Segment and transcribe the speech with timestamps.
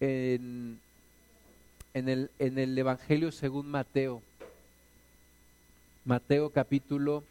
[0.00, 0.80] en,
[1.94, 4.22] el, en el Evangelio según Mateo.
[6.04, 7.22] Mateo capítulo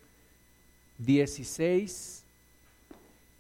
[1.00, 2.24] 16.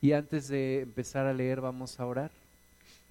[0.01, 2.31] Y antes de empezar a leer vamos a orar.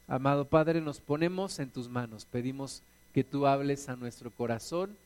[0.09, 2.25] Amado Padre, nos ponemos en tus manos.
[2.25, 2.83] Pedimos
[3.15, 4.97] que tú hables a nuestro corazón.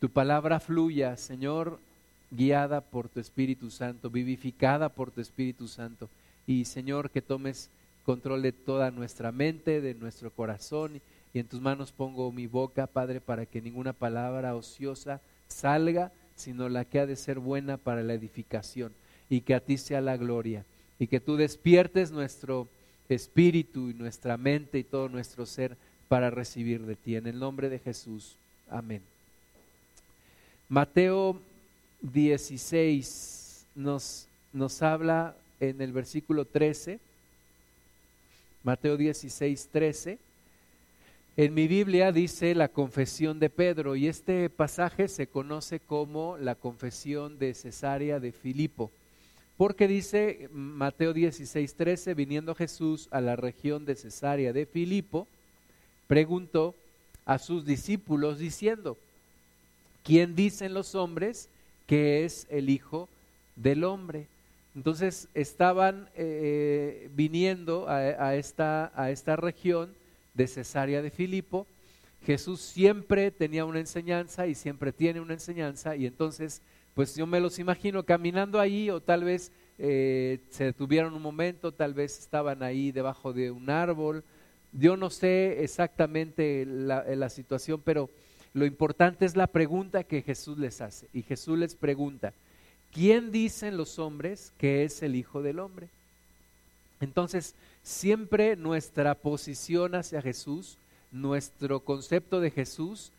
[0.00, 1.78] Tu palabra fluya, Señor,
[2.30, 6.08] guiada por tu Espíritu Santo, vivificada por tu Espíritu Santo.
[6.46, 7.70] Y Señor, que tomes
[8.10, 11.00] control de toda nuestra mente, de nuestro corazón.
[11.32, 16.68] Y en tus manos pongo mi boca, Padre, para que ninguna palabra ociosa salga, sino
[16.68, 18.92] la que ha de ser buena para la edificación.
[19.28, 20.64] Y que a ti sea la gloria.
[20.98, 22.66] Y que tú despiertes nuestro
[23.08, 25.76] espíritu y nuestra mente y todo nuestro ser
[26.08, 27.14] para recibir de ti.
[27.14, 28.34] En el nombre de Jesús.
[28.68, 29.02] Amén.
[30.68, 31.40] Mateo
[32.02, 36.98] 16 nos, nos habla en el versículo 13
[38.62, 40.18] Mateo 16, 13.
[41.36, 46.54] En mi Biblia dice la confesión de Pedro y este pasaje se conoce como la
[46.54, 48.90] confesión de Cesarea de Filipo,
[49.56, 55.26] porque dice Mateo 16, 13, viniendo Jesús a la región de Cesarea de Filipo,
[56.06, 56.74] preguntó
[57.24, 58.98] a sus discípulos diciendo,
[60.02, 61.48] ¿quién dicen los hombres
[61.86, 63.08] que es el Hijo
[63.56, 64.26] del Hombre?
[64.74, 69.94] Entonces estaban eh, viniendo a, esta, a esta región
[70.34, 71.66] de Cesarea de Filipo.
[72.24, 76.62] Jesús siempre tenía una enseñanza y siempre tiene una enseñanza y entonces
[76.94, 81.72] pues yo me los imagino caminando ahí o tal vez eh, se detuvieron un momento,
[81.72, 84.22] tal vez estaban ahí debajo de un árbol.
[84.72, 88.10] Yo no sé exactamente la, la situación, pero
[88.52, 91.08] lo importante es la pregunta que Jesús les hace.
[91.12, 92.34] Y Jesús les pregunta,
[92.92, 95.88] ¿quién dicen los hombres que es el Hijo del Hombre?
[97.00, 100.76] Entonces, siempre nuestra posición hacia Jesús,
[101.10, 103.10] nuestro concepto de Jesús,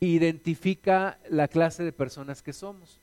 [0.00, 2.98] identifica la clase de personas que somos.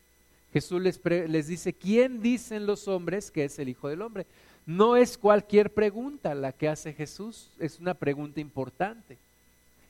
[0.54, 4.26] Jesús les, les, dice, ¿quién dicen los hombres que es el Hijo del Hombre?
[4.66, 9.18] No es cualquier pregunta la que hace Jesús, es una pregunta importante.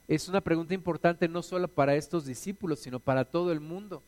[0.06, 4.02] Es una pregunta importante no solo para estos discípulos, sino para todo el mundo.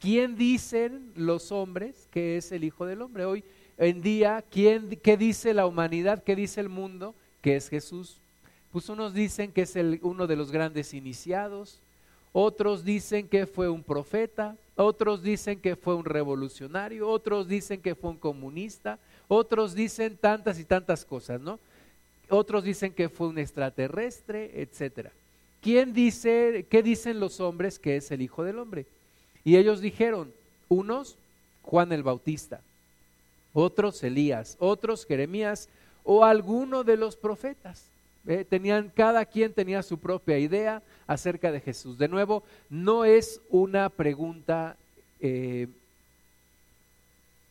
[0.00, 3.24] ¿Quién dicen los hombres que es el Hijo del Hombre?
[3.24, 3.44] Hoy
[3.78, 6.22] en día, ¿quién, ¿qué dice la humanidad?
[6.22, 7.14] ¿Qué dice el mundo?
[7.40, 8.18] Que es Jesús.
[8.72, 11.80] Pues unos dicen que es el, uno de los grandes iniciados,
[12.32, 17.94] otros dicen que fue un profeta, otros dicen que fue un revolucionario, otros dicen que
[17.94, 21.58] fue un comunista, otros dicen tantas y tantas cosas, ¿no?
[22.28, 25.12] Otros dicen que fue un extraterrestre, etcétera.
[25.62, 28.84] ¿Quién dice, qué dicen los hombres que es el Hijo del Hombre?
[29.46, 30.32] Y ellos dijeron,
[30.68, 31.16] unos
[31.62, 32.60] Juan el Bautista,
[33.52, 35.68] otros Elías, otros Jeremías
[36.02, 37.84] o alguno de los profetas.
[38.26, 41.96] Eh, tenían, cada quien tenía su propia idea acerca de Jesús.
[41.96, 44.76] De nuevo, no es una pregunta
[45.20, 45.68] eh,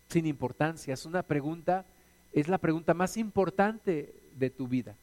[0.10, 1.86] sin importancia, es una pregunta,
[2.34, 4.96] es la pregunta más importante de tu vida.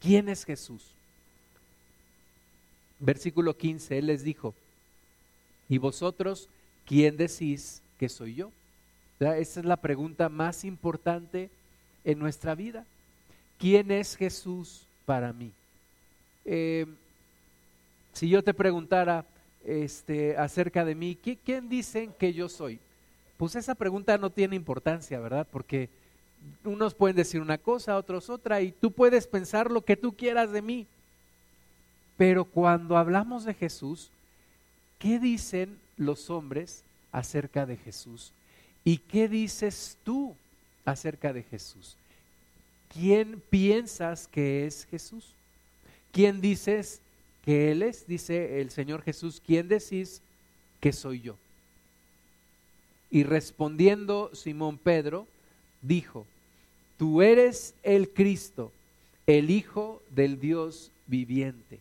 [0.00, 0.90] ¿Quién es Jesús?
[2.98, 4.52] Versículo 15, Él les dijo,
[5.68, 6.48] ¿Y vosotros
[6.84, 8.50] quién decís que soy yo?
[9.18, 11.50] Esa es la pregunta más importante
[12.04, 12.84] en nuestra vida.
[13.58, 15.52] ¿Quién es Jesús para mí?
[16.44, 16.86] Eh,
[18.12, 19.24] si yo te preguntara
[19.64, 22.78] este, acerca de mí, ¿quién dicen que yo soy?
[23.36, 25.46] Pues esa pregunta no tiene importancia, ¿verdad?
[25.50, 25.88] Porque
[26.64, 30.52] unos pueden decir una cosa, otros otra, y tú puedes pensar lo que tú quieras
[30.52, 30.86] de mí.
[32.16, 34.10] Pero cuando hablamos de Jesús,
[34.98, 38.32] ¿qué dicen los hombres acerca de Jesús?
[38.84, 40.36] ¿Y qué dices tú
[40.84, 41.96] acerca de Jesús?
[42.92, 45.24] ¿Quién piensas que es Jesús?
[46.12, 47.00] ¿Quién dices
[47.44, 48.06] que Él es?
[48.06, 50.20] Dice el Señor Jesús, ¿quién decís
[50.80, 51.36] que soy yo?
[53.10, 55.26] Y respondiendo Simón Pedro,
[55.82, 56.26] dijo,
[56.98, 58.72] tú eres el Cristo,
[59.26, 61.78] el Hijo del Dios viviente.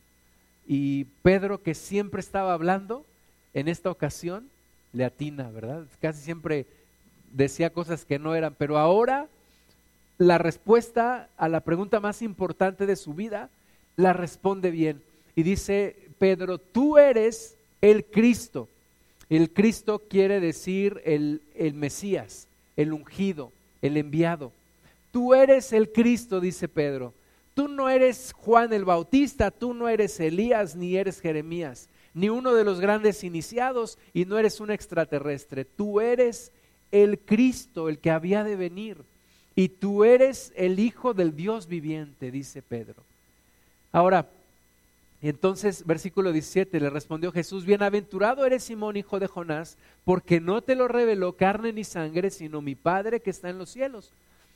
[0.67, 3.05] Y Pedro, que siempre estaba hablando,
[3.53, 4.49] en esta ocasión
[4.93, 5.85] le atina, ¿verdad?
[6.01, 6.65] Casi siempre
[7.31, 9.27] decía cosas que no eran, pero ahora
[10.17, 13.49] la respuesta a la pregunta más importante de su vida
[13.97, 15.01] la responde bien.
[15.35, 18.69] Y dice Pedro, tú eres el Cristo.
[19.29, 22.47] El Cristo quiere decir el, el Mesías,
[22.77, 23.51] el ungido,
[23.81, 24.51] el enviado.
[25.11, 27.13] Tú eres el Cristo, dice Pedro.
[27.55, 32.53] Tú no eres Juan el Bautista, tú no eres Elías, ni eres Jeremías, ni uno
[32.53, 35.65] de los grandes iniciados, y no eres un extraterrestre.
[35.65, 36.51] Tú eres
[36.91, 38.97] el Cristo, el que había de venir.
[39.55, 43.01] Y tú eres el Hijo del Dios viviente, dice Pedro.
[43.91, 44.27] Ahora,
[45.21, 50.75] entonces, versículo 17, le respondió Jesús, bienaventurado eres Simón, hijo de Jonás, porque no te
[50.75, 54.11] lo reveló carne ni sangre, sino mi Padre que está en los cielos.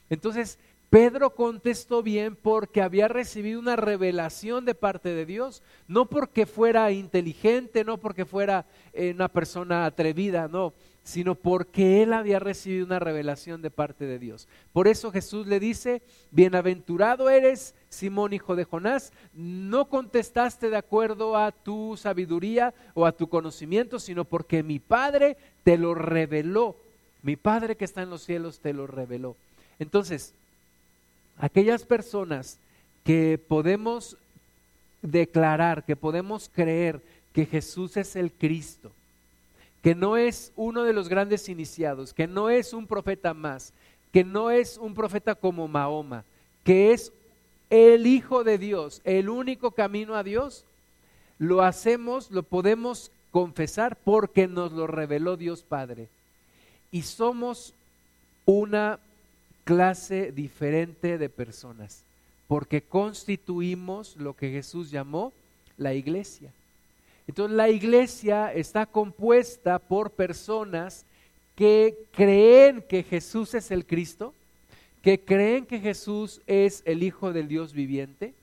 [0.10, 6.48] Entonces, Pedro contestó bien porque había recibido una revelación de parte de Dios, no porque
[6.48, 12.88] fuera inteligente, no porque fuera eh, una persona atrevida, no, sino porque él había recibido
[12.88, 14.48] una revelación de parte de Dios.
[14.74, 16.02] Por eso Jesús le dice,
[16.32, 23.12] bienaventurado eres, Simón hijo de Jonás, no contestaste de acuerdo a tu sabiduría o a
[23.12, 26.76] tu conocimiento, sino porque mi Padre te lo reveló,
[27.22, 29.36] mi Padre que está en los cielos te lo reveló.
[29.78, 30.34] Entonces,
[31.40, 32.60] aquellas personas
[33.04, 34.18] que podemos
[35.02, 37.02] declarar, que podemos creer
[37.34, 38.92] que Jesús es el Cristo,
[39.82, 43.74] que no es uno de los grandes iniciados, que no es un profeta más,
[44.12, 46.26] que no es un profeta como Mahoma,
[46.64, 47.12] que es
[47.70, 50.66] el Hijo de Dios, el único camino a Dios,
[51.38, 56.10] lo hacemos, lo podemos confesar porque nos lo reveló Dios Padre.
[56.92, 57.74] Y somos
[58.46, 59.00] una
[59.70, 62.02] clase diferente de personas,
[62.48, 65.32] porque constituimos lo que Jesús llamó
[65.78, 66.52] la iglesia.
[67.28, 71.06] Entonces la iglesia está compuesta por personas
[71.56, 74.34] que creen que Jesús es el Cristo,
[75.04, 78.34] que creen que Jesús es el Hijo del Dios viviente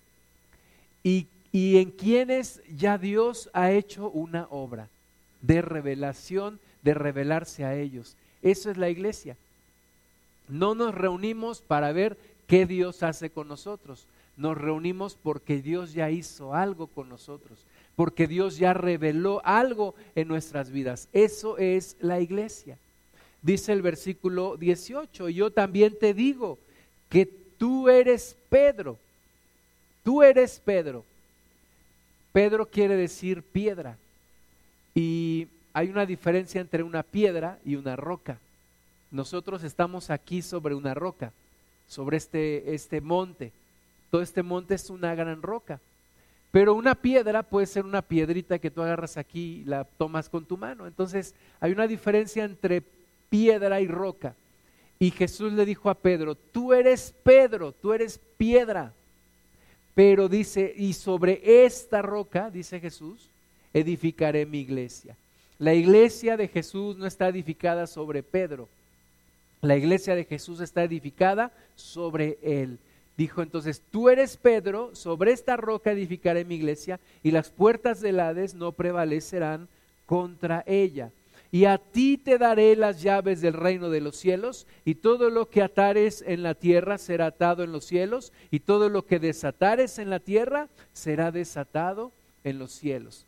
[1.02, 4.88] y, en quienes ya Dios ha hecho una obra
[5.42, 8.14] de revelación, de revelarse a ellos.
[8.42, 9.36] Eso es la iglesia.
[10.48, 12.16] No nos reunimos para ver
[12.46, 14.06] qué Dios hace con nosotros.
[14.36, 17.64] Nos reunimos porque Dios ya hizo algo con nosotros,
[17.94, 21.08] porque Dios ya reveló algo en nuestras vidas.
[21.12, 22.78] Eso es la iglesia.
[23.40, 26.58] Dice el versículo 18, yo también te digo
[27.08, 28.98] que tú eres Pedro.
[30.04, 31.04] Tú eres Pedro.
[32.32, 33.96] Pedro quiere decir piedra.
[34.94, 38.38] Y hay una diferencia entre una piedra y una roca.
[39.10, 41.32] Nosotros estamos aquí sobre una roca,
[41.86, 43.52] sobre este, este monte.
[44.10, 45.80] Todo este monte es una gran roca.
[46.50, 50.44] Pero una piedra puede ser una piedrita que tú agarras aquí y la tomas con
[50.44, 50.86] tu mano.
[50.86, 52.82] Entonces hay una diferencia entre
[53.28, 54.34] piedra y roca.
[54.98, 58.92] Y Jesús le dijo a Pedro, tú eres Pedro, tú eres piedra.
[59.94, 63.28] Pero dice, y sobre esta roca, dice Jesús,
[63.72, 65.16] edificaré mi iglesia.
[65.58, 68.68] La iglesia de Jesús no está edificada sobre Pedro,
[69.60, 72.78] la iglesia de Jesús está edificada sobre él.
[73.16, 78.20] Dijo entonces, tú eres Pedro, sobre esta roca edificaré mi iglesia y las puertas del
[78.20, 79.68] Hades no prevalecerán
[80.04, 81.12] contra ella.
[81.50, 85.48] Y a ti te daré las llaves del reino de los cielos, y todo lo
[85.48, 89.98] que atares en la tierra será atado en los cielos, y todo lo que desatares
[89.98, 92.12] en la tierra será desatado
[92.44, 93.25] en los cielos.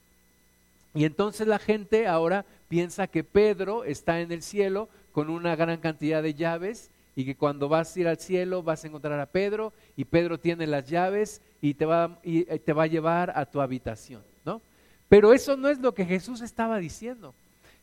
[0.94, 5.78] Y entonces la gente ahora piensa que Pedro está en el cielo con una gran
[5.78, 9.26] cantidad de llaves y que cuando vas a ir al cielo vas a encontrar a
[9.26, 13.32] Pedro y Pedro tiene las llaves y te va, y eh, te va a llevar
[13.34, 14.62] a tu habitación, ¿no?
[15.08, 17.34] Pero eso no es lo que Jesús estaba diciendo.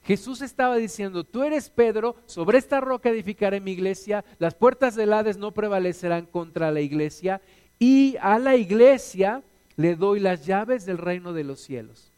[0.03, 5.11] Jesús estaba diciendo, tú eres Pedro, sobre esta roca edificaré mi iglesia, las puertas del
[5.11, 7.41] Hades no prevalecerán contra la iglesia
[7.79, 9.43] y a la iglesia
[9.75, 12.14] le doy las llaves del reino de los cielos.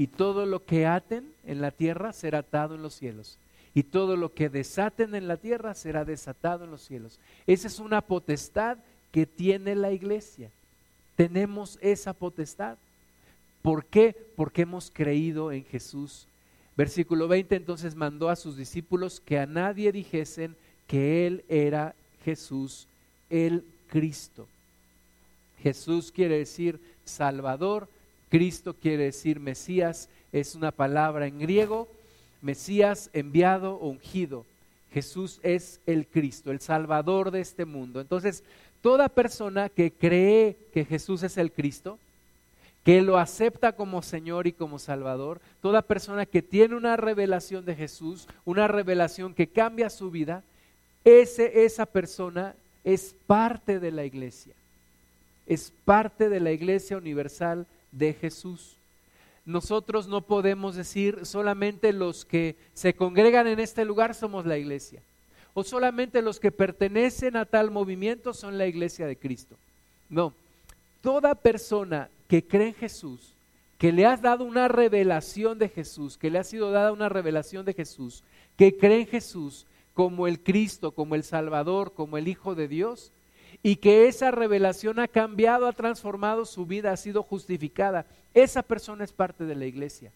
[0.00, 3.36] Y todo lo que aten en la tierra será atado en los cielos
[3.74, 7.18] y todo lo que desaten en la tierra será desatado en los cielos.
[7.46, 8.78] Esa es una potestad
[9.12, 10.48] que tiene la iglesia.
[11.16, 12.78] Tenemos esa potestad.
[13.60, 14.16] ¿Por qué?
[14.36, 16.26] Porque hemos creído en Jesús.
[16.78, 22.86] Versículo 20, entonces mandó a sus discípulos que a nadie dijesen que Él era Jesús,
[23.28, 24.48] el Cristo.
[25.62, 27.86] Jesús quiere decir Salvador,
[28.30, 31.88] Cristo quiere decir Mesías, es una palabra en griego
[32.42, 34.46] Mesías enviado o ungido.
[34.92, 38.00] Jesús es el Cristo, el Salvador de este mundo.
[38.00, 38.42] Entonces,
[38.80, 41.98] toda persona que cree que Jesús es el Cristo,
[42.84, 47.76] que lo acepta como Señor y como Salvador, toda persona que tiene una revelación de
[47.76, 50.42] Jesús, una revelación que cambia su vida,
[51.04, 54.54] ese, esa persona es parte de la iglesia,
[55.46, 58.76] es parte de la iglesia universal de Jesús
[59.50, 65.02] nosotros no podemos decir solamente los que se congregan en este lugar somos la iglesia,
[65.54, 69.56] o solamente los que pertenecen a tal movimiento son la iglesia de Cristo.
[70.08, 70.34] No,
[71.02, 73.32] toda persona que cree en Jesús,
[73.78, 77.64] que le has dado una revelación de Jesús, que le ha sido dada una revelación
[77.64, 78.22] de Jesús,
[78.56, 83.10] que cree en Jesús como el Cristo, como el Salvador, como el Hijo de Dios,
[83.62, 88.06] y que esa revelación ha cambiado, ha transformado su vida, ha sido justificada.
[88.34, 90.12] Esa persona es parte de la iglesia.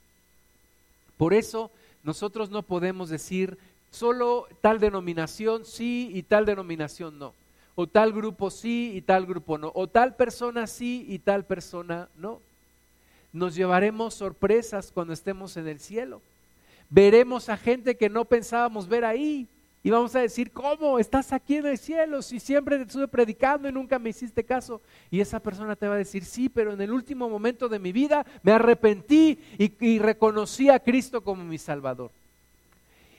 [1.16, 1.70] Por eso
[2.02, 3.58] nosotros no podemos decir
[3.90, 7.32] solo tal denominación sí y tal denominación no.
[7.76, 9.72] O tal grupo sí y tal grupo no.
[9.74, 12.40] O tal persona sí y tal persona no.
[13.32, 16.22] Nos llevaremos sorpresas cuando estemos en el cielo.
[16.88, 19.48] Veremos a gente que no pensábamos ver ahí.
[19.86, 20.98] Y vamos a decir, ¿cómo?
[20.98, 24.80] Estás aquí en el cielo si siempre te estuve predicando y nunca me hiciste caso.
[25.10, 27.92] Y esa persona te va a decir, sí, pero en el último momento de mi
[27.92, 32.10] vida me arrepentí y, reconocí a Cristo como mi Salvador.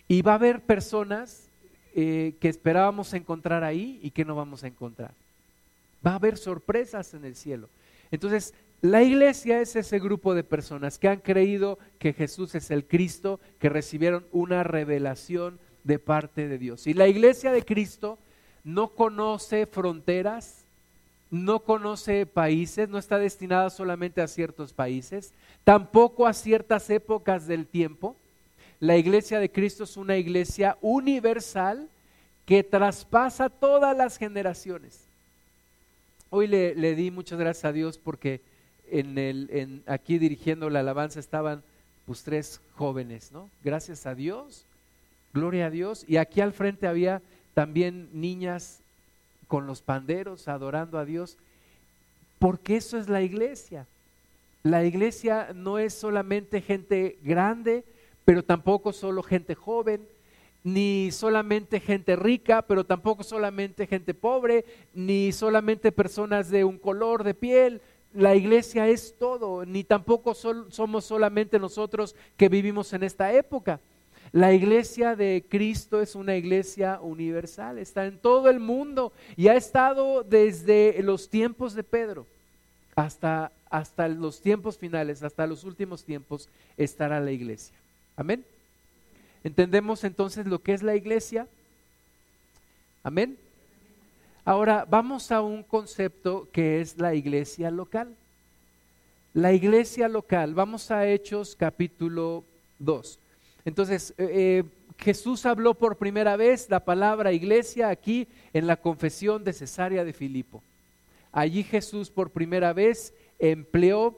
[0.08, 1.50] Y va a haber personas
[1.94, 5.12] eh, que esperábamos encontrar ahí y que no vamos a encontrar.
[6.06, 7.70] Va a haber sorpresas en el cielo.
[8.10, 12.86] Entonces, la iglesia es ese grupo de personas que han creído que Jesús es el
[12.86, 16.88] Cristo, que recibieron una revelación de parte de Dios.
[16.88, 18.18] Y la iglesia de Cristo
[18.64, 20.66] no conoce fronteras,
[21.30, 25.32] no conoce países, no está destinada solamente a ciertos países,
[25.64, 28.16] tampoco a ciertas épocas del tiempo.
[28.80, 31.88] La iglesia de Cristo es una iglesia universal
[32.46, 35.02] que traspasa todas las generaciones.
[36.32, 38.42] Hoy le, di muchas gracias a Dios porque
[38.90, 41.64] en el, en, aquí dirigiendo la alabanza estaban
[42.08, 43.50] pues tres jóvenes, ¿no?
[43.64, 44.66] Gracias a Dios
[45.36, 46.06] Gloria a Dios.
[46.08, 47.22] Y aquí al frente había
[47.54, 48.80] también niñas
[49.50, 51.38] con los panderos adorando a Dios,
[52.40, 53.86] porque eso es la iglesia.
[54.64, 57.84] La iglesia no es solamente gente grande,
[58.24, 60.08] pero tampoco solo gente joven,
[60.64, 64.64] ni solamente gente rica, pero tampoco solamente gente pobre,
[64.94, 67.82] ni solamente personas de un color de piel.
[68.14, 73.82] La iglesia es todo, ni tampoco somos solamente nosotros que vivimos en esta época.
[74.36, 79.56] La iglesia de Cristo es una iglesia universal, está en todo el mundo y ha
[79.56, 82.28] estado desde los tiempos de Pedro
[82.98, 87.74] hasta, hasta los tiempos finales, hasta los últimos tiempos, estará la iglesia.
[88.18, 88.44] Amén.
[89.42, 91.48] ¿Entendemos entonces lo que es la iglesia?
[93.04, 93.38] Amén.
[94.44, 98.14] Ahora vamos a un concepto que es la iglesia local.
[99.34, 102.44] La iglesia local, vamos a Hechos capítulo
[102.80, 103.20] 2.
[103.66, 104.64] Entonces, eh, eh,
[104.98, 110.14] Jesús habló por primera vez la palabra iglesia aquí en la confesión de Cesarea de
[110.14, 110.64] Filipo.
[111.32, 114.16] Allí Jesús por primera vez empleó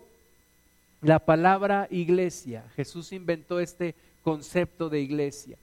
[1.02, 2.64] la palabra iglesia.
[2.76, 5.58] Jesús inventó este concepto de iglesia.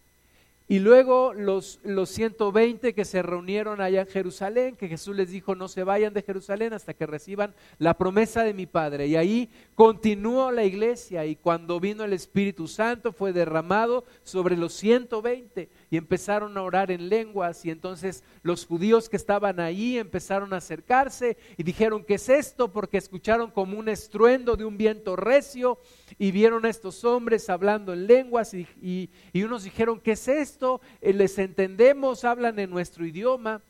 [0.67, 5.55] Y luego los, los 120 que se reunieron allá en Jerusalén, que Jesús les dijo,
[5.55, 9.07] no se vayan de Jerusalén hasta que reciban la promesa de mi Padre.
[9.07, 14.73] Y ahí continuó la iglesia y cuando vino el Espíritu Santo fue derramado sobre los
[14.73, 20.53] 120 y empezaron a orar en lenguas y entonces los judíos que estaban ahí empezaron
[20.53, 22.73] a acercarse y dijeron, ¿qué es esto?
[22.73, 25.79] Porque escucharon como un estruendo de un viento recio
[26.19, 30.81] y vieron a estos hombres hablando en lenguas y, y unos dijeron, ¿qué es esto?
[31.01, 33.63] Eh, les entendemos, hablan en nuestro idioma.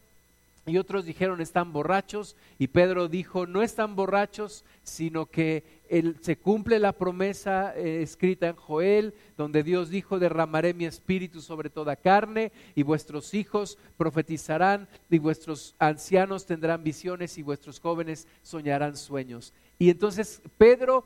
[0.66, 2.36] Y otros dijeron, están borrachos.
[2.58, 5.62] Y Pedro dijo, no están borrachos, sino que
[6.20, 11.70] se cumple la promesa eh, escrita en Joel, donde Dios dijo, derramaré mi espíritu sobre
[11.70, 18.96] toda carne, y vuestros hijos profetizarán, y vuestros ancianos tendrán visiones, y vuestros jóvenes soñarán
[18.96, 19.52] sueños.
[19.78, 21.04] Y entonces Pedro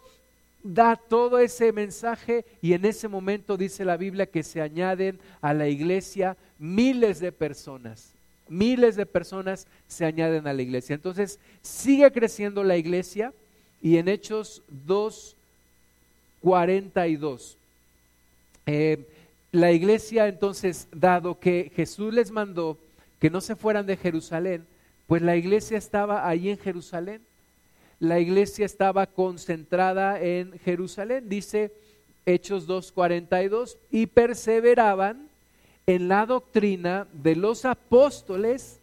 [0.63, 5.55] da todo ese mensaje y en ese momento dice la Biblia que se añaden a
[5.55, 8.15] la iglesia miles de personas.
[8.49, 10.95] Miles de personas se añaden a la iglesia.
[10.95, 13.33] Entonces sigue creciendo la iglesia
[13.83, 15.37] y en Hechos 2,
[16.41, 17.57] 42.
[18.67, 19.07] Eh,
[19.53, 22.77] la iglesia entonces, dado que Jesús les mandó
[23.19, 24.67] que no se fueran de Jerusalén,
[25.07, 27.23] pues la iglesia estaba ahí en Jerusalén.
[27.99, 31.73] La iglesia estaba concentrada en Jerusalén, dice
[32.27, 35.29] Hechos 2.42, y perseveraban
[35.87, 38.78] en la doctrina de los apóstoles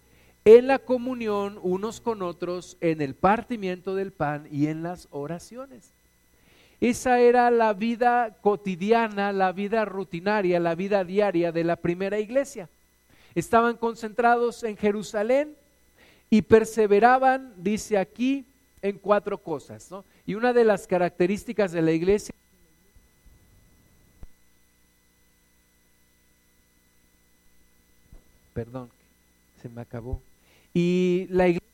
[0.46, 5.92] en la comunión unos con otros, en el partimiento del pan y en las oraciones.
[6.80, 12.70] Esa era la vida cotidiana, la vida rutinaria, la vida diaria de la primera iglesia.
[13.34, 15.56] Estaban concentrados en Jerusalén
[16.30, 18.46] y perseveraban, dice aquí,
[18.82, 19.90] en cuatro cosas.
[20.28, 22.36] Y una de las características de la iglesia
[28.54, 28.90] perdón,
[29.62, 30.22] se me acabó.
[30.78, 31.66] Y la iglesia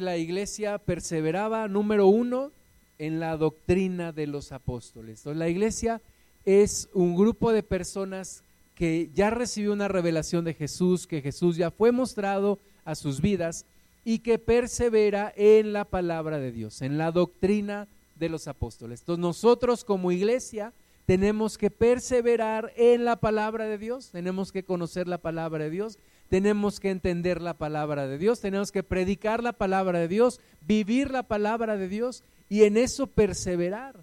[0.00, 2.52] la iglesia perseveraba, número uno,
[2.98, 5.20] en la doctrina de los apóstoles.
[5.20, 6.00] Entonces, la iglesia
[6.44, 8.44] es un grupo de personas
[8.74, 13.64] que ya recibió una revelación de Jesús, que Jesús ya fue mostrado a sus vidas
[14.04, 19.00] y que persevera en la palabra de Dios, en la doctrina de los apóstoles.
[19.00, 20.72] Entonces nosotros como iglesia
[21.10, 25.98] tenemos que perseverar en la palabra de Dios, tenemos que conocer la palabra de Dios,
[26.28, 31.10] tenemos que entender la palabra de Dios, tenemos que predicar la palabra de Dios, vivir
[31.10, 33.96] la palabra de Dios y en eso perseverar.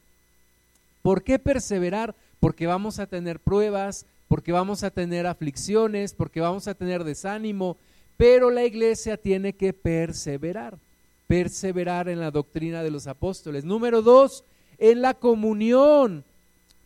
[1.01, 2.13] ¿Por qué perseverar?
[2.41, 7.77] Porque vamos a tener pruebas, porque vamos a tener aflicciones, porque vamos a tener desánimo,
[8.17, 10.77] pero la iglesia tiene que perseverar,
[11.25, 13.63] perseverar en la doctrina de los apóstoles.
[13.63, 14.43] Número dos,
[14.77, 16.25] en la comunión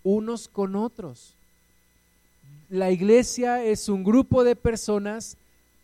[0.04, 1.36] unos con otros.
[2.70, 5.38] La iglesia es un grupo de personas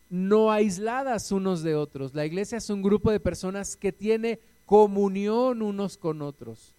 [0.09, 2.15] no aisladas unos de otros.
[2.15, 6.73] La iglesia es un grupo de personas que tiene comunión unos con otros.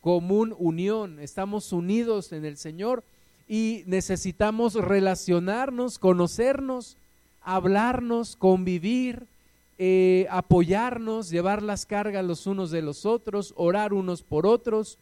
[0.00, 1.18] Común unión.
[1.18, 3.04] Estamos unidos en el Señor
[3.48, 6.96] y necesitamos relacionarnos, conocernos,
[7.42, 9.26] hablarnos, convivir,
[9.78, 14.98] eh, apoyarnos, llevar las cargas los unos de los otros, orar unos por otros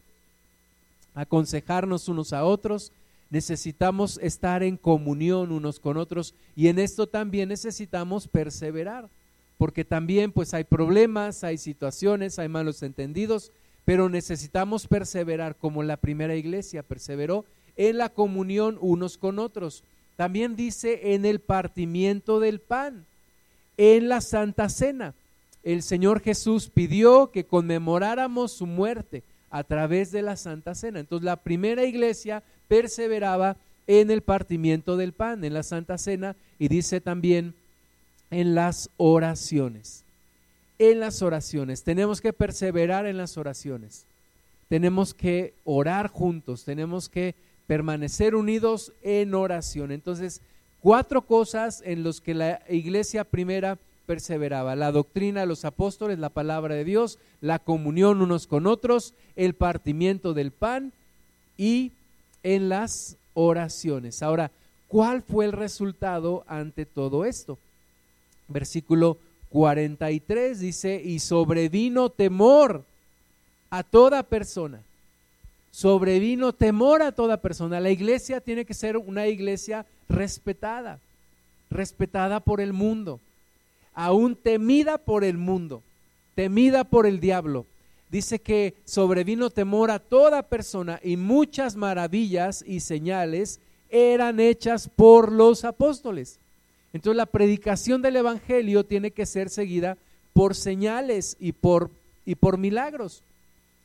[1.17, 2.91] aconsejarnos unos a otros,
[3.31, 9.09] necesitamos estar en comunión unos con otros y en esto también necesitamos perseverar,
[9.57, 13.51] porque también pues hay problemas, hay situaciones, hay malos entendidos,
[13.83, 17.45] pero necesitamos perseverar como la primera iglesia perseveró
[17.77, 19.83] en la comunión unos con otros.
[20.17, 23.05] También dice en el partimiento del pan,
[23.75, 25.15] en la Santa Cena.
[25.63, 30.99] El Señor Jesús pidió que conmemoráramos su muerte a través de la Santa Cena.
[30.99, 36.67] Entonces la primera iglesia perseveraba en el partimiento del pan, en la Santa Cena, y
[36.67, 37.53] dice también
[38.29, 40.03] en las oraciones.
[40.77, 41.83] En las oraciones.
[41.83, 44.05] Tenemos que perseverar en las oraciones.
[44.69, 47.35] Tenemos que orar juntos, tenemos que
[47.67, 49.91] permanecer unidos en oración.
[49.91, 50.41] Entonces,
[50.81, 53.77] cuatro cosas en las que la iglesia primera
[54.07, 54.75] perseveraba.
[54.75, 59.53] La doctrina de los apóstoles, la palabra de Dios, la comunión unos con otros, el
[59.53, 60.93] partimiento del pan
[61.57, 61.91] y
[62.41, 64.23] en las oraciones.
[64.23, 64.49] Ahora,
[64.87, 67.59] ¿cuál fue el resultado ante todo esto?
[68.47, 69.17] Versículo
[69.49, 72.83] 43 dice, y sobrevino temor
[73.69, 74.81] a toda persona.
[75.71, 77.79] Sobrevino temor a toda persona.
[77.79, 80.99] La iglesia tiene que ser una iglesia respetada,
[81.69, 83.19] respetada por el mundo
[83.97, 85.81] aún temida por el mundo,
[86.35, 87.65] temida por el diablo.
[88.11, 95.31] Dice que sobrevino temor a toda persona y muchas maravillas y señales eran hechas por
[95.31, 96.39] los apóstoles.
[96.93, 99.97] Entonces la predicación del Evangelio tiene que ser seguida
[100.31, 101.89] por señales y por,
[102.23, 103.23] y por milagros.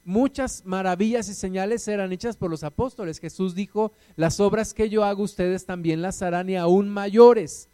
[0.05, 3.19] Muchas maravillas y señales eran hechas por los apóstoles.
[3.19, 7.69] Jesús dijo, las obras que yo hago ustedes también las harán y aún mayores.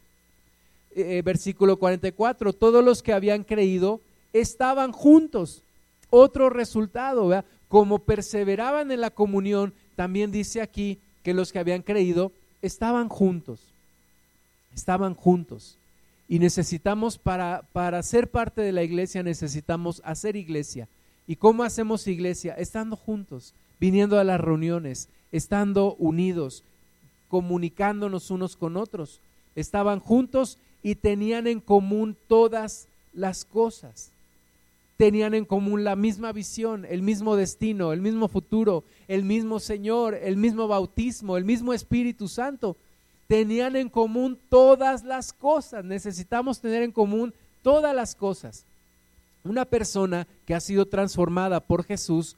[0.99, 4.01] Eh, eh, versículo 44, todos los que habían creído
[4.33, 5.63] estaban juntos.
[6.09, 12.33] Otro resultado, como perseveraban en la comunión, también dice aquí que los que habían creído
[12.61, 13.61] estaban juntos,
[14.75, 15.77] estaban juntos.
[16.27, 20.89] Y necesitamos, para, para ser parte de la iglesia, necesitamos hacer iglesia.
[21.27, 22.55] ¿Y cómo hacemos iglesia?
[22.55, 26.63] Estando juntos, viniendo a las reuniones, estando unidos,
[27.29, 29.21] comunicándonos unos con otros.
[29.55, 34.11] Estaban juntos y tenían en común todas las cosas.
[34.97, 40.13] Tenían en común la misma visión, el mismo destino, el mismo futuro, el mismo Señor,
[40.15, 42.75] el mismo bautismo, el mismo Espíritu Santo.
[43.27, 45.85] Tenían en común todas las cosas.
[45.85, 48.65] Necesitamos tener en común todas las cosas.
[49.43, 52.35] Una persona que ha sido transformada por Jesús,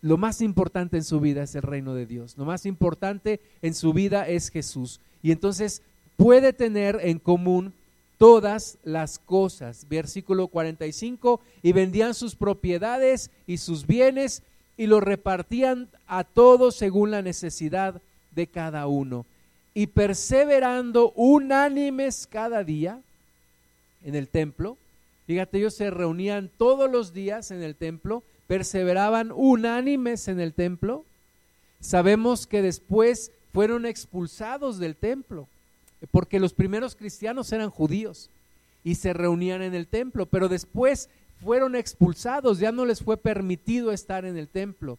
[0.00, 2.36] lo más importante en su vida es el reino de Dios.
[2.36, 4.98] Lo más importante en su vida es Jesús.
[5.22, 5.82] Y entonces
[6.16, 7.72] puede tener en común
[8.22, 9.86] todas las cosas.
[9.88, 14.44] Versículo 45, y vendían sus propiedades y sus bienes
[14.76, 19.26] y los repartían a todos según la necesidad de cada uno.
[19.74, 23.00] Y perseverando unánimes cada día
[24.04, 24.76] en el templo,
[25.26, 31.04] fíjate, ellos se reunían todos los días en el templo, perseveraban unánimes en el templo.
[31.80, 35.48] Sabemos que después fueron expulsados del templo
[36.10, 38.30] porque los primeros cristianos eran judíos
[38.84, 41.08] y se reunían en el templo, pero después
[41.42, 44.98] fueron expulsados, ya no les fue permitido estar en el templo.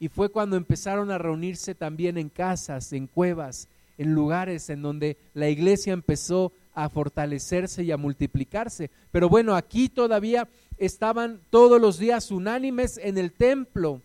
[0.00, 5.16] Y fue cuando empezaron a reunirse también en casas, en cuevas, en lugares en donde
[5.34, 8.90] la iglesia empezó a fortalecerse y a multiplicarse.
[9.12, 14.00] Pero bueno, aquí todavía estaban todos los días unánimes en el templo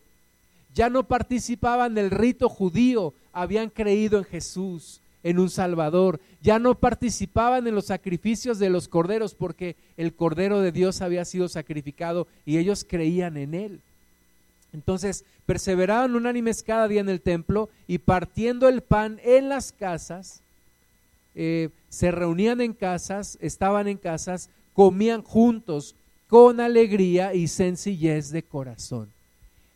[0.78, 6.74] ya no participaban del rito judío, habían creído en Jesús, en un Salvador, ya no
[6.76, 12.26] participaban en los sacrificios de los corderos porque el Cordero de Dios había sido sacrificado
[12.46, 13.80] y ellos creían en Él.
[14.72, 20.40] Entonces perseveraban unánimes cada día en el templo y partiendo el pan en las casas,
[21.34, 25.94] eh, se reunían en casas, estaban en casas, comían juntos
[26.28, 29.08] con alegría y sencillez de corazón.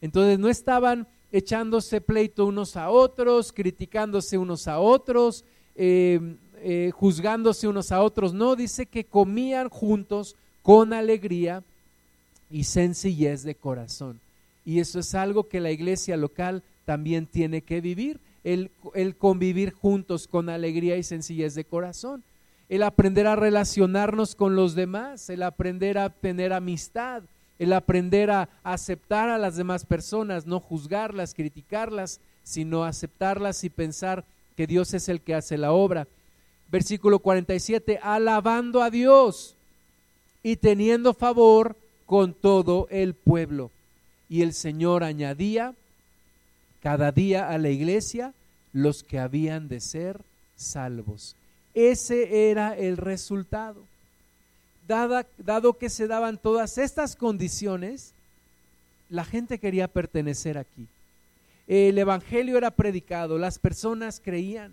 [0.00, 6.20] Entonces no estaban echándose pleito unos a otros, criticándose unos a otros, eh,
[6.58, 8.34] eh, juzgándose unos a otros.
[8.34, 11.64] No, dice que comían juntos con alegría
[12.50, 14.20] y sencillez de corazón.
[14.64, 19.72] Y eso es algo que la iglesia local también tiene que vivir, el, el convivir
[19.72, 22.22] juntos con alegría y sencillez de corazón,
[22.68, 27.22] el aprender a relacionarnos con los demás, el aprender a tener amistad,
[27.62, 34.24] el aprender a aceptar a las demás personas, no juzgarlas, criticarlas, sino aceptarlas y pensar
[34.56, 36.08] que Dios es el que hace la obra.
[36.72, 39.54] Versículo 47, alabando a Dios
[40.42, 43.70] y teniendo favor con todo el pueblo.
[44.28, 45.74] Y el Señor añadía
[46.82, 48.34] cada día a la iglesia
[48.72, 50.20] los que habían de ser
[50.56, 51.36] salvos.
[51.74, 53.91] Ese era el resultado
[55.38, 58.12] dado que se daban todas estas condiciones,
[59.08, 60.86] la gente quería pertenecer aquí.
[61.68, 64.72] El Evangelio era predicado, las personas creían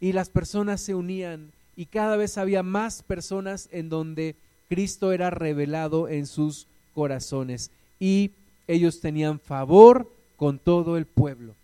[0.00, 4.34] y las personas se unían y cada vez había más personas en donde
[4.68, 8.32] Cristo era revelado en sus corazones y
[8.66, 11.54] ellos tenían favor con todo el pueblo,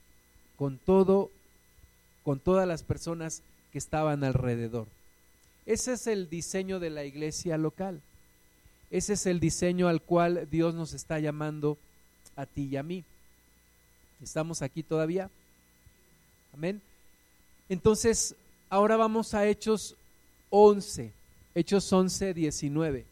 [0.57, 1.31] con todo
[2.25, 4.87] con todas las personas que estaban alrededor.
[5.67, 8.01] Ese es el diseño de la iglesia local.
[8.91, 11.79] Ese es el diseño al cual Dios nos está llamando
[12.37, 13.05] a ti y a mí.
[14.23, 15.31] ¿Estamos aquí todavía?
[16.53, 16.83] Amén.
[17.69, 18.35] Entonces,
[18.69, 19.97] ahora vamos a Hechos
[20.51, 21.13] 11,
[21.55, 23.07] Hechos 11, 19.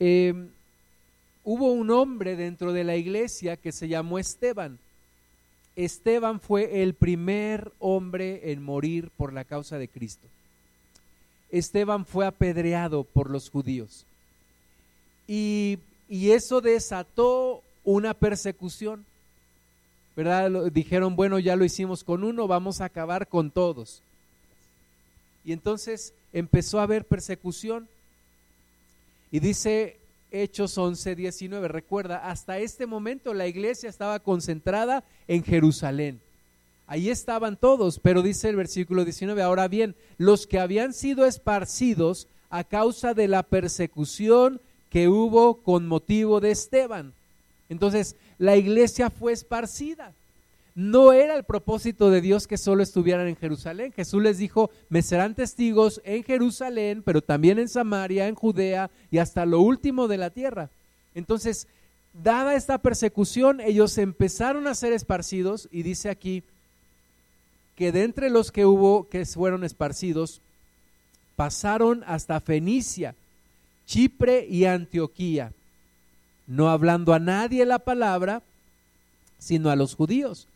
[0.00, 0.34] Eh,
[1.44, 4.78] hubo un hombre dentro de la iglesia que se llamó Esteban.
[5.76, 10.26] Esteban fue el primer hombre en morir por la causa de Cristo.
[11.50, 14.04] Esteban fue apedreado por los judíos.
[15.26, 15.78] Y,
[16.08, 19.04] eso desató una persecución.
[20.16, 20.70] ¿Verdad?
[20.70, 24.00] Dijeron, bueno, ya lo hicimos con uno, vamos a acabar con todos.
[25.44, 27.88] Y entonces empezó a haber persecución.
[29.32, 29.96] Y dice
[30.34, 31.68] Hechos 11, 19.
[31.68, 36.20] Recuerda, hasta este momento la iglesia estaba concentrada en Jerusalén.
[36.88, 42.26] Ahí estaban todos, pero dice el versículo 19, ahora bien, los que habían sido esparcidos
[42.50, 47.14] a causa de la persecución que hubo con motivo de Esteban.
[47.68, 50.12] Entonces, la iglesia fue esparcida.
[50.74, 53.92] No era el propósito de Dios que solo estuvieran en Jerusalén.
[53.92, 59.18] Jesús les dijo, me serán testigos en Jerusalén, pero también en Samaria, en Judea y
[59.18, 60.70] hasta lo último de la tierra.
[61.14, 61.68] Entonces,
[62.12, 66.42] dada esta persecución, ellos empezaron a ser esparcidos y dice aquí
[67.76, 70.40] que de entre los que hubo que fueron esparcidos,
[71.36, 73.14] pasaron hasta Fenicia,
[73.86, 75.52] Chipre y Antioquía,
[76.48, 78.42] no hablando a nadie la palabra,
[79.38, 80.48] sino a los judíos.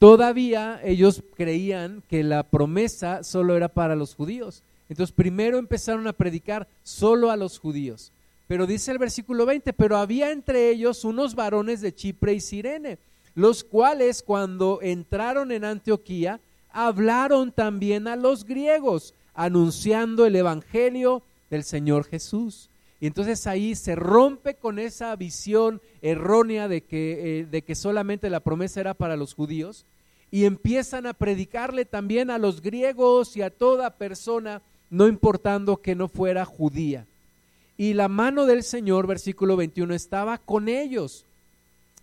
[0.00, 4.62] Todavía ellos creían que la promesa solo era para los judíos.
[4.88, 8.10] Entonces primero empezaron a predicar solo a los judíos.
[8.46, 12.98] Pero dice el versículo 20, pero había entre ellos unos varones de Chipre y Sirene,
[13.34, 21.62] los cuales cuando entraron en Antioquía hablaron también a los griegos, anunciando el Evangelio del
[21.62, 22.70] Señor Jesús.
[23.00, 28.28] Y entonces ahí se rompe con esa visión errónea de que, eh, de que solamente
[28.28, 29.86] la promesa era para los judíos
[30.30, 35.94] y empiezan a predicarle también a los griegos y a toda persona, no importando que
[35.94, 37.06] no fuera judía.
[37.76, 41.24] Y la mano del Señor, versículo 21, estaba con ellos.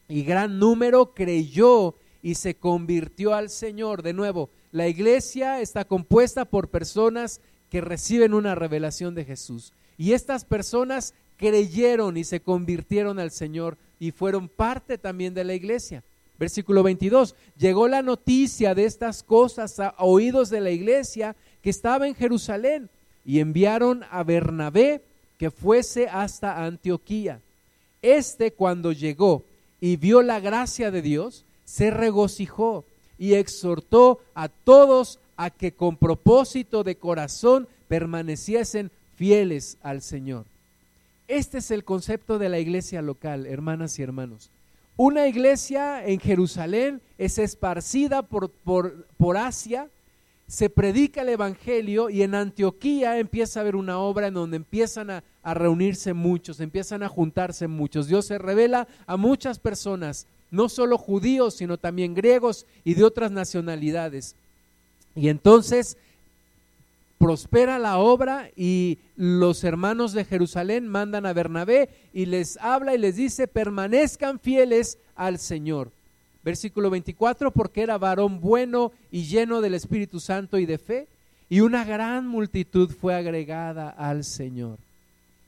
[0.09, 4.01] Y gran número creyó y se convirtió al Señor.
[4.01, 9.73] De nuevo, la iglesia está compuesta por personas que reciben una revelación de Jesús.
[9.97, 15.53] Y estas personas creyeron y se convirtieron al Señor y fueron parte también de la
[15.53, 16.03] iglesia.
[16.39, 22.07] Versículo 22, llegó la noticia de estas cosas a oídos de la iglesia que estaba
[22.07, 22.89] en Jerusalén
[23.25, 25.01] y enviaron a Bernabé
[25.39, 27.41] que fuese hasta Antioquía.
[28.01, 29.43] Este cuando llegó
[29.81, 32.85] y vio la gracia de Dios, se regocijó
[33.17, 40.45] y exhortó a todos a que con propósito de corazón permaneciesen fieles al Señor.
[41.27, 44.49] Este es el concepto de la iglesia local, hermanas y hermanos.
[44.95, 49.89] Una iglesia en Jerusalén es esparcida por, por, Asia,
[50.47, 55.09] se predica el Evangelio y en Antioquía empieza a haber una obra en donde empiezan
[55.09, 58.07] a, a, reunirse muchos, empiezan a juntarse muchos.
[58.07, 63.31] Dios se revela a muchas personas, no solo judíos, sino también griegos y de otras
[63.31, 64.35] nacionalidades.
[65.15, 65.97] Y entonces
[67.17, 72.97] prospera la obra y los hermanos de Jerusalén mandan a Bernabé y les habla y
[72.97, 75.91] les dice, permanezcan fieles al Señor.
[76.43, 81.07] Versículo 24, porque era varón bueno y lleno del Espíritu Santo y de fe,
[81.49, 84.77] y una gran multitud fue agregada al Señor.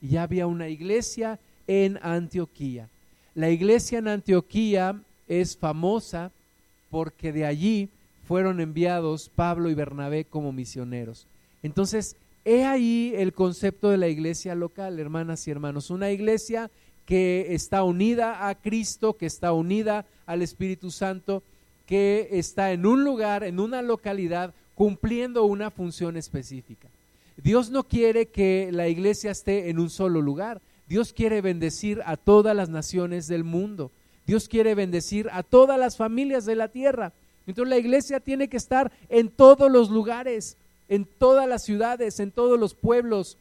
[0.01, 2.89] Y ya había una iglesia en Antioquía.
[3.36, 6.32] La iglesia en Antioquía es famosa
[6.89, 7.89] porque de allí
[8.27, 11.27] fueron enviados Pablo y Bernabé como misioneros.
[11.63, 16.72] Entonces, he ahí el concepto de la iglesia local, hermanas y hermanos, una iglesia
[17.06, 21.43] que está unida a Cristo, que está unida al Espíritu Santo,
[21.86, 26.88] que está en un lugar, en una localidad, cumpliendo una función específica.
[27.36, 30.62] Dios no quiere que la iglesia esté en un solo lugar.
[30.88, 33.91] Dios quiere bendecir a todas las naciones del mundo.
[34.28, 37.13] Dios quiere bendecir a todas las familias de la tierra.
[37.48, 40.58] Entonces la iglesia tiene que estar en todos los lugares
[40.89, 43.38] en todas las ciudades, en todos los pueblos,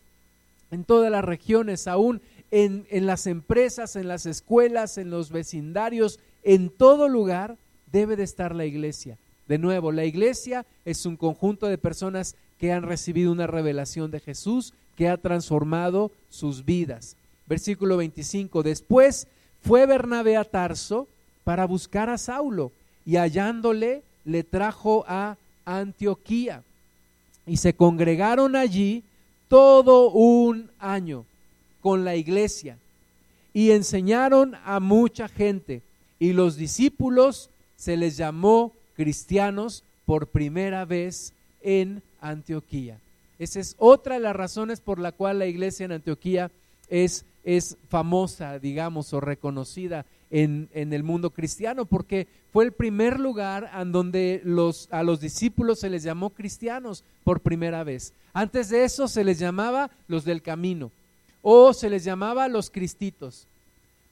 [0.71, 6.21] en todas las regiones, aún en, en, las empresas, en las escuelas, en los vecindarios,
[6.45, 7.57] en todo lugar
[7.91, 9.17] debe de estar la iglesia.
[9.49, 14.21] De nuevo, la iglesia es un conjunto de personas que han recibido una revelación de
[14.21, 17.17] Jesús que ha transformado sus vidas.
[17.47, 19.27] Versículo 25, después
[19.63, 21.09] fue Bernabé a Tarso
[21.45, 22.73] para buscar a Saulo
[23.07, 26.63] y hallándole le trajo a Antioquía
[27.49, 29.03] y se congregaron allí
[29.49, 31.25] todo un año
[31.81, 32.77] con la iglesia
[33.55, 35.83] y enseñaron a mucha gente
[36.19, 41.33] y los discípulos se les llamó cristianos por primera vez
[41.63, 42.99] en Antioquía.
[43.39, 46.51] Esa es otra de las razones por la cual la iglesia en Antioquía
[46.89, 53.71] es, es famosa, digamos, o reconocida en, el mundo cristiano, porque fue el primer lugar
[53.75, 54.43] en donde
[54.91, 58.13] a los discípulos se les llamó cristianos por primera vez.
[58.33, 60.91] Antes de eso se les llamaba los del camino,
[61.43, 63.47] o se les llamaba los cristitos,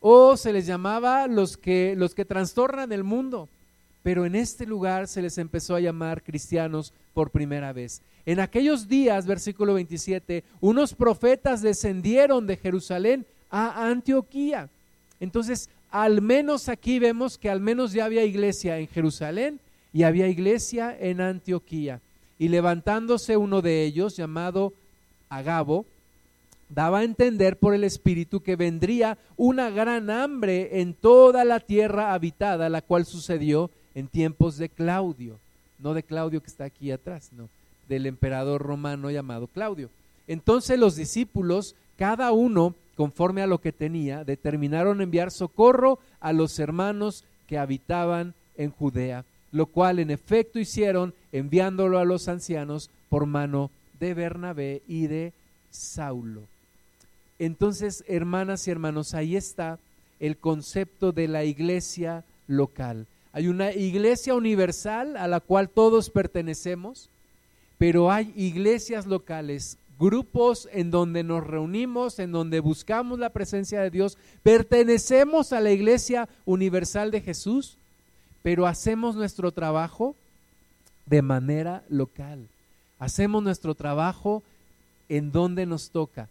[0.01, 3.49] o se les llamaba los que, los que trastornan el mundo.
[4.03, 8.03] Pero en este lugar se les empezó a llamar cristianos por primera vez.
[8.25, 14.69] En aquellos días, versículo 27, unos profetas descendieron de Jerusalén a Antioquía.
[15.19, 19.61] Entonces, al menos aquí vemos que al menos ya había iglesia en Jerusalén
[19.93, 22.01] y había iglesia en Antioquía.
[22.39, 24.75] Y levantándose uno de ellos, llamado
[25.29, 25.87] Agabo,
[26.69, 32.13] daba a entender por el Espíritu que vendría una gran hambre en toda la tierra
[32.13, 35.39] habitada, la cual sucedió en tiempos de Claudio,
[35.79, 37.49] no de Claudio que está aquí atrás, no,
[37.89, 39.89] del emperador romano llamado Claudio.
[40.27, 46.59] Entonces los discípulos, cada uno conforme a lo que tenía, determinaron enviar socorro a los
[46.59, 53.27] hermanos que habitaban en Judea, lo cual en efecto hicieron enviándolo a los ancianos por
[53.27, 55.33] mano de Bernabé y de
[55.71, 56.43] Saulo.
[57.39, 59.79] Entonces, hermanas y hermanos, ahí está
[60.19, 63.07] el concepto de la iglesia local.
[63.33, 67.11] Hay una iglesia universal a la cual todos pertenecemos,
[67.77, 73.91] pero hay iglesias locales grupos en donde nos reunimos, en donde buscamos la presencia de
[73.91, 77.77] Dios, pertenecemos a la Iglesia Universal de Jesús,
[78.43, 80.15] pero hacemos nuestro trabajo
[81.07, 82.49] de manera local.
[82.99, 84.43] Hacemos nuestro trabajo
[85.09, 86.29] en donde nos toca.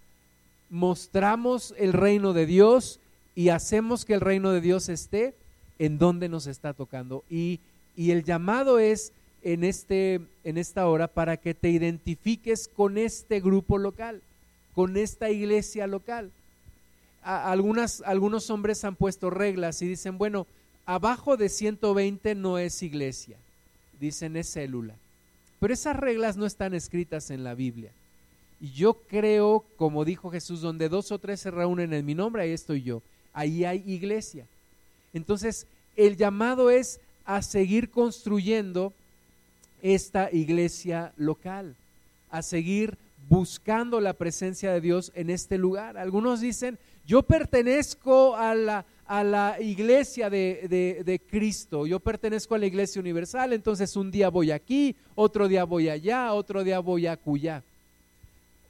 [0.70, 3.00] Mostramos el reino de Dios
[3.36, 5.36] y hacemos que el reino de Dios esté
[5.80, 7.24] en donde nos está tocando.
[7.30, 7.60] Y,
[7.96, 9.12] y el llamado es
[9.46, 14.22] en, este, en esta hora para que te identifiques con este grupo local,
[14.74, 16.32] con esta iglesia local.
[17.22, 20.48] algunas, algunos hombres han puesto reglas y dicen, bueno,
[20.88, 23.38] abajo de 120 no es iglesia,
[24.00, 24.96] dicen es célula.
[25.60, 27.92] Pero esas reglas no están escritas en la Biblia.
[28.60, 32.42] Y yo creo, como dijo Jesús, donde dos o tres se reúnen en mi nombre,
[32.42, 33.04] ahí estoy yo.
[33.32, 34.48] Ahí hay iglesia.
[35.14, 38.92] Entonces, el llamado es a seguir construyendo
[39.94, 41.76] esta iglesia local,
[42.32, 42.98] a seguir
[43.30, 45.96] buscando la presencia de Dios en este lugar.
[45.96, 51.86] Algunos dicen, yo pertenezco a la, a la iglesia de, de, Cristo.
[51.86, 56.34] Yo pertenezco a la iglesia universal, entonces un día voy aquí, otro día voy allá,
[56.34, 57.62] otro día voy acullá.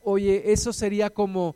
[0.03, 1.55] Oye, eso sería como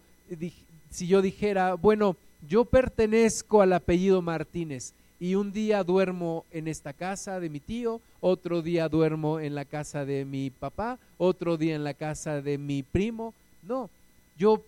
[0.90, 2.16] si yo dijera, bueno,
[2.48, 8.02] yo pertenezco al apellido Martínez y un día duermo en esta casa de mi tío,
[8.22, 12.58] otro día duermo en la casa de mi papá, otro día en la casa de
[12.58, 13.34] mi primo.
[13.64, 13.90] No,
[14.38, 14.64] yo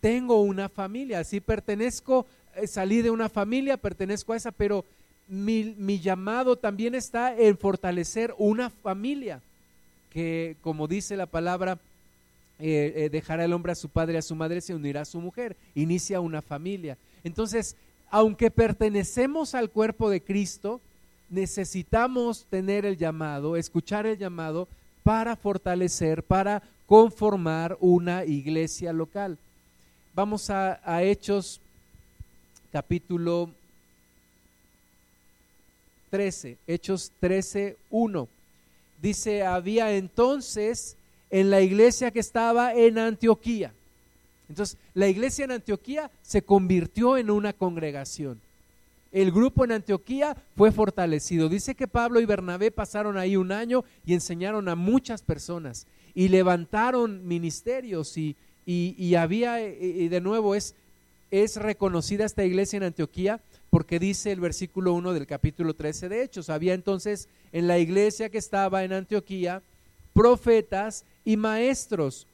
[0.00, 4.84] tengo una familia, así pertenezco, eh, salí de una familia, pertenezco a esa, pero
[5.28, 9.40] mi, llamado también está en fortalecer una familia,
[10.10, 11.78] que como dice la palabra,
[12.58, 15.20] eh, eh, dejará el hombre a su padre a su madre, se unirá a su
[15.20, 16.98] mujer, inicia una familia.
[17.22, 17.76] Entonces,
[18.12, 20.82] aunque pertenecemos al cuerpo de Cristo,
[21.30, 24.68] necesitamos tener el llamado, escuchar el llamado
[25.02, 29.38] para fortalecer, para conformar una iglesia local.
[30.14, 31.58] Vamos a, Hechos
[32.70, 33.48] capítulo
[36.10, 38.28] 13, Hechos 13, 1.
[39.00, 40.98] Dice, había entonces
[41.30, 43.72] en la iglesia que estaba en Antioquía.
[44.52, 48.38] Entonces, la iglesia en Antioquía se convirtió en una congregación.
[49.10, 51.48] El grupo en Antioquía fue fortalecido.
[51.48, 56.28] Dice que Pablo y Bernabé pasaron ahí un año y enseñaron a muchas personas y
[56.28, 58.36] levantaron ministerios y,
[58.66, 60.74] y, había, y de nuevo es,
[61.30, 66.22] es reconocida esta iglesia en Antioquía porque dice el versículo 1 del capítulo 13 de
[66.22, 69.62] Hechos, había entonces en la iglesia que estaba en Antioquía
[70.12, 72.26] profetas y maestros.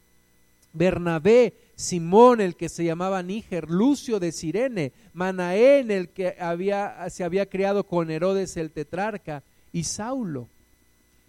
[0.72, 7.22] Bernabé, Simón, el que se llamaba Níger, Lucio de Sirene, Manaén, el que había, se
[7.22, 10.48] había criado con Herodes el tetrarca, y Saulo.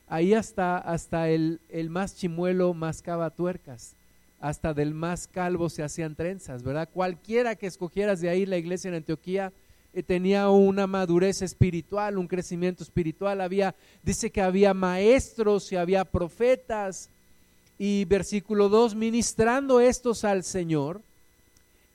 [0.07, 3.93] Ahí hasta, hasta el, el más chimuelo mascaba tuercas,
[4.39, 6.89] hasta del más calvo se hacían trenzas, ¿verdad?
[6.91, 9.53] Cualquiera que escogieras de ahí la iglesia en Antioquía
[9.93, 16.05] eh, tenía una madurez espiritual, un crecimiento espiritual, había, dice que había maestros y había
[16.05, 17.12] profetas,
[17.79, 21.01] y versículo 2, ministrando estos al Señor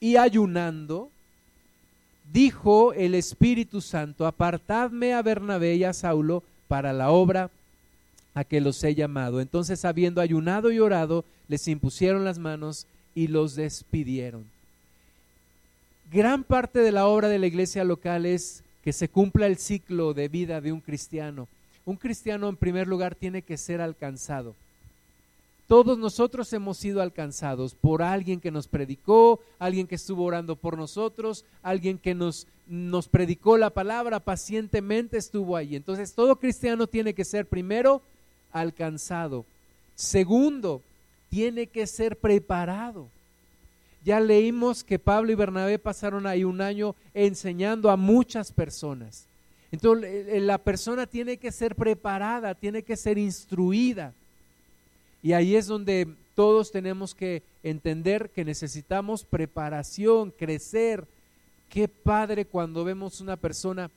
[0.00, 1.10] y ayunando,
[2.32, 7.50] dijo el Espíritu Santo, apartadme a Bernabé y a Saulo para la obra
[8.32, 9.42] a que los he llamado.
[9.42, 14.46] Entonces, habiendo ayunado y orado, les impusieron las manos y los despidieron.
[16.10, 20.14] Gran parte de la obra de la iglesia local es que se cumpla el ciclo
[20.14, 21.46] de vida de un cristiano.
[21.84, 24.54] Un cristiano en primer lugar tiene que ser alcanzado.
[25.66, 30.76] Todos nosotros hemos sido alcanzados por alguien que nos predicó, alguien que estuvo orando por
[30.76, 32.46] nosotros, alguien que nos,
[33.10, 35.74] predicó la palabra, pacientemente estuvo ahí.
[35.74, 38.02] Entonces todo cristiano tiene que ser primero
[38.52, 39.46] alcanzado.
[39.94, 40.82] Segundo,
[41.30, 43.08] tiene que ser preparado.
[44.04, 49.26] Ya leímos que Pablo y Bernabé pasaron ahí un año enseñando a muchas personas.
[49.72, 54.12] Entonces la persona tiene que ser preparada, tiene que ser instruida.
[55.24, 61.06] Y ahí es donde todos tenemos que entender que necesitamos preparación, crecer.
[61.70, 63.90] Qué padre cuando vemos una persona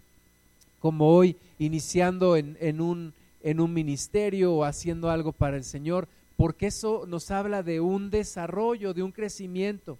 [0.80, 3.14] como hoy iniciando en, un,
[3.44, 8.10] en un ministerio o haciendo algo para el Señor, porque eso nos habla de un
[8.10, 9.98] desarrollo, de un crecimiento.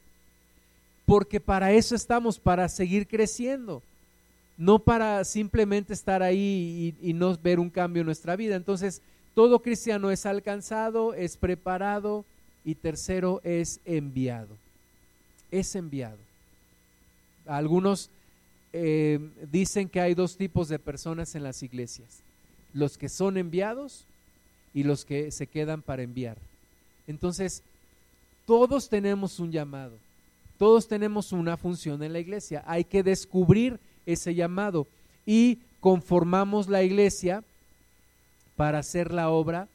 [1.06, 3.84] Porque para eso estamos, para seguir creciendo,
[4.58, 8.56] no para simplemente estar ahí y, y no ver un cambio en nuestra vida.
[8.56, 9.02] Entonces,
[9.38, 12.26] todo cristiano es alcanzado, es preparado
[12.66, 14.58] y tercero es enviado.
[15.52, 16.18] Es enviado.
[17.46, 18.10] Algunos
[18.74, 19.20] eh,
[19.52, 22.24] dicen que hay dos tipos de personas en las iglesias.
[22.74, 24.06] Los que son enviados
[24.74, 26.40] y los que se quedan para enviar.
[27.06, 27.62] Entonces,
[28.48, 29.94] todos tenemos un llamado.
[30.58, 32.64] Todos tenemos una función en la iglesia.
[32.66, 34.88] Hay que descubrir ese llamado
[35.28, 37.44] y conformamos la iglesia
[38.58, 39.70] para hacer la obra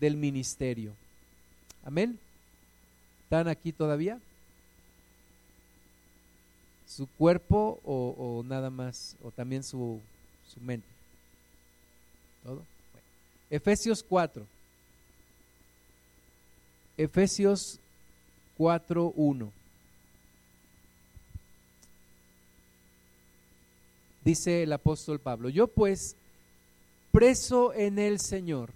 [0.00, 0.92] del ministerio.
[1.84, 2.18] Amén.
[3.24, 4.18] ¿Están aquí todavía?
[6.86, 10.00] ¿Su cuerpo o, nada más, o también su,
[10.52, 10.88] su mente?
[12.42, 12.64] ¿Todo?
[13.50, 14.46] Efesios 4.
[16.96, 17.78] Efesios
[18.56, 19.52] 4, 1.
[24.24, 26.16] Dice el apóstol Pablo, yo pues
[27.12, 28.70] preso en el Señor,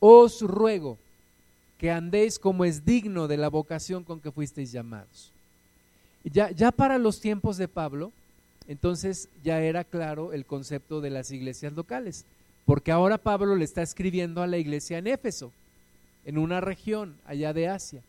[0.00, 0.98] os ruego
[1.78, 5.32] que andéis como es digno de la vocación con que fuisteis llamados.
[6.24, 8.12] Ya, ya para los tiempos de Pablo,
[8.68, 12.24] entonces ya era claro el concepto de las iglesias locales,
[12.64, 15.50] porque ahora Pablo le está escribiendo a la iglesia en Éfeso,
[16.24, 18.00] en una región allá de Asia,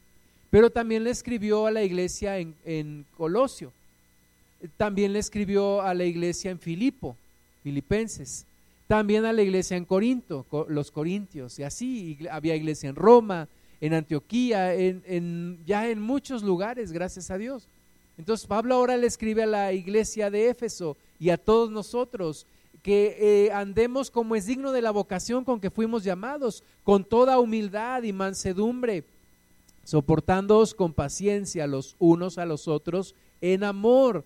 [0.52, 3.72] pero también le escribió a la iglesia en, en Colosio,
[4.78, 7.18] también le escribió a la iglesia en Filipo,
[7.64, 8.46] Filipenses,
[8.88, 13.48] también a la iglesia en Corinto, los corintios, y así había iglesia en Roma,
[13.82, 17.68] en Antioquía, en, ya en muchos lugares, gracias a Dios.
[18.18, 22.46] Entonces Pablo ahora le escribe a la iglesia de Éfeso y a todos nosotros
[22.84, 27.40] que eh, andemos como es digno de la vocación con que fuimos llamados, con toda
[27.40, 29.06] humildad y mansedumbre,
[29.84, 34.26] soportándoos con paciencia los unos a los otros en amor,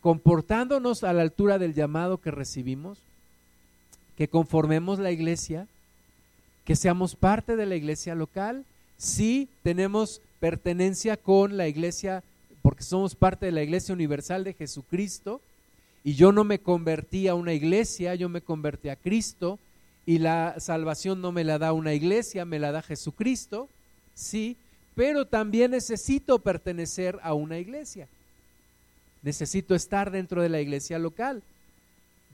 [0.00, 2.98] comportándonos a la altura del llamado que recibimos,
[4.16, 5.66] que conformemos la iglesia,
[6.64, 8.64] que seamos parte de la iglesia local,
[8.96, 12.22] sí tenemos pertenencia con la iglesia,
[12.62, 15.40] porque somos parte de la iglesia universal de Jesucristo,
[16.04, 19.58] y yo no me convertí a una iglesia, yo me convertí a Cristo,
[20.06, 23.68] y la salvación no me la da una iglesia, me la da Jesucristo,
[24.14, 24.56] sí,
[24.94, 28.08] pero también necesito pertenecer a una iglesia.
[29.22, 31.42] Necesito estar dentro de la iglesia local.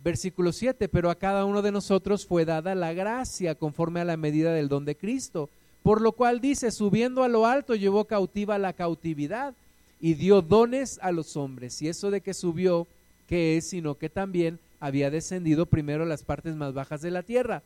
[0.03, 4.19] Versículo 7, pero a cada uno de nosotros fue dada la gracia conforme a la
[4.19, 5.49] medida del don de Cristo,
[5.83, 9.55] por lo cual dice, subiendo a lo alto llevó cautiva la cautividad
[10.01, 11.81] y dio dones a los hombres.
[11.81, 12.87] Y eso de que subió,
[13.27, 17.23] que es, sino que también había descendido primero a las partes más bajas de la
[17.23, 17.63] tierra.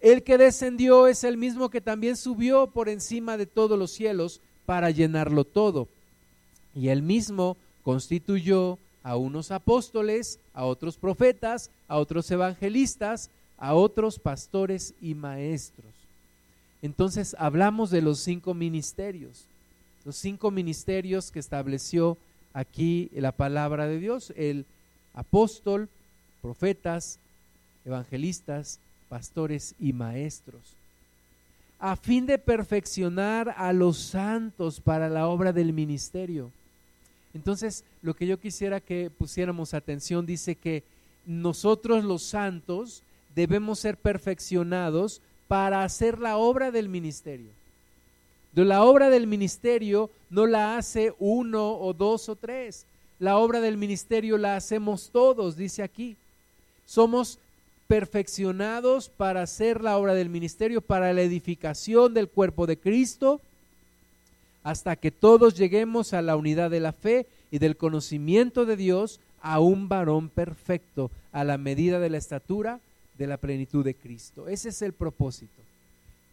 [0.00, 4.40] El que descendió es el mismo que también subió por encima de todos los cielos
[4.66, 5.88] para llenarlo todo.
[6.74, 14.18] Y el mismo constituyó a unos apóstoles, a otros profetas, a otros evangelistas, a otros
[14.18, 15.92] pastores y maestros.
[16.82, 19.46] Entonces hablamos de los cinco ministerios,
[20.04, 22.16] los cinco ministerios que estableció
[22.52, 24.64] aquí la palabra de Dios, el
[25.14, 25.88] apóstol,
[26.40, 27.18] profetas,
[27.84, 30.60] evangelistas, pastores y maestros,
[31.80, 36.52] a fin de perfeccionar a los santos para la obra del ministerio
[37.34, 40.82] entonces, lo que yo quisiera que pusiéramos atención dice que
[41.26, 43.02] nosotros los santos
[43.34, 47.50] debemos ser perfeccionados para hacer la obra del ministerio.
[48.54, 52.86] La obra del ministerio no la hace uno o dos o tres.
[53.18, 56.16] La obra del ministerio la hacemos todos, dice aquí.
[56.86, 57.38] Somos
[57.86, 63.40] perfeccionados para hacer la obra del ministerio, para la edificación del cuerpo de Cristo,
[64.62, 69.20] hasta que todos lleguemos a la unidad de la fe y del conocimiento de Dios
[69.40, 72.80] a un varón perfecto, a la medida de la estatura
[73.16, 74.48] de la plenitud de Cristo.
[74.48, 75.62] Ese es el propósito.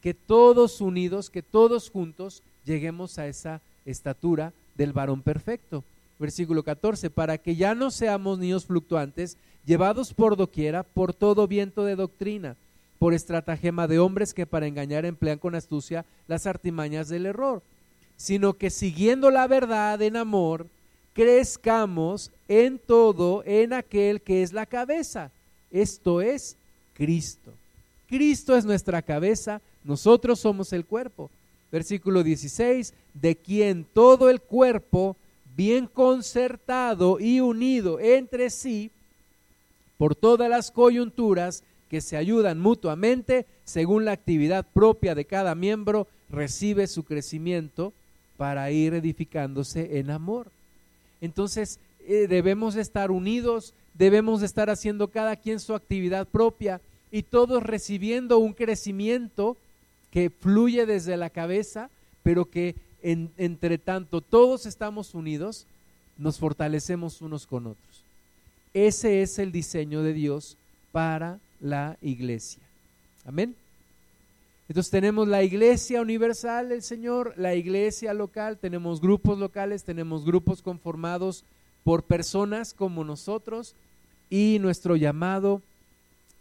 [0.02, 5.84] Que todos unidos, que todos juntos lleguemos a esa estatura del varón perfecto.
[6.20, 11.84] Versículo 14, para que ya no seamos niños fluctuantes, llevados por doquiera por todo viento
[11.84, 12.56] de doctrina,
[13.00, 17.62] por estratagema de hombres que para engañar emplean con astucia las artimañas del error
[18.18, 20.68] sino que siguiendo la verdad en amor,
[21.14, 25.32] crezcamos en todo en aquel que es la cabeza.
[25.72, 26.58] Esto es
[26.94, 27.52] Cristo.
[28.08, 31.30] Cristo es nuestra cabeza, nosotros somos el cuerpo.
[31.72, 35.16] Versículo 16, de quien todo el cuerpo,
[35.56, 38.92] bien concertado y unido entre sí,
[39.98, 46.08] por todas las coyunturas que se ayudan mutuamente, según la actividad propia de cada miembro,
[46.30, 47.94] recibe su crecimiento
[48.38, 50.52] para ir edificándose en amor.
[51.22, 56.82] Entonces, eh, debemos estar unidos, debemos estar haciendo cada quien su actividad propia
[57.12, 59.58] y todos recibiendo un crecimiento
[60.12, 61.90] que fluye desde la cabeza,
[62.24, 65.68] pero que entre tanto todos estamos unidos,
[66.18, 68.04] nos fortalecemos unos con otros.
[68.74, 70.58] Ese es el diseño de Dios
[70.92, 72.62] para la iglesia.
[73.26, 73.56] Amén.
[74.68, 80.62] Entonces tenemos la iglesia universal del Señor, la iglesia local, tenemos grupos locales, tenemos grupos
[80.64, 81.44] conformados
[81.84, 83.76] por personas como nosotros
[84.30, 85.62] y nuestro llamado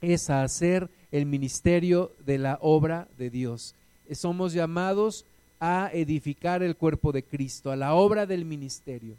[0.01, 3.75] es a hacer el ministerio de la obra de Dios.
[4.11, 5.27] Somos llamados
[5.61, 9.17] a edificar el cuerpo de Cristo, a la obra del ministerio.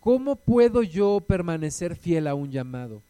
[0.00, 3.02] ¿Cómo puedo yo permanecer fiel a un llamado?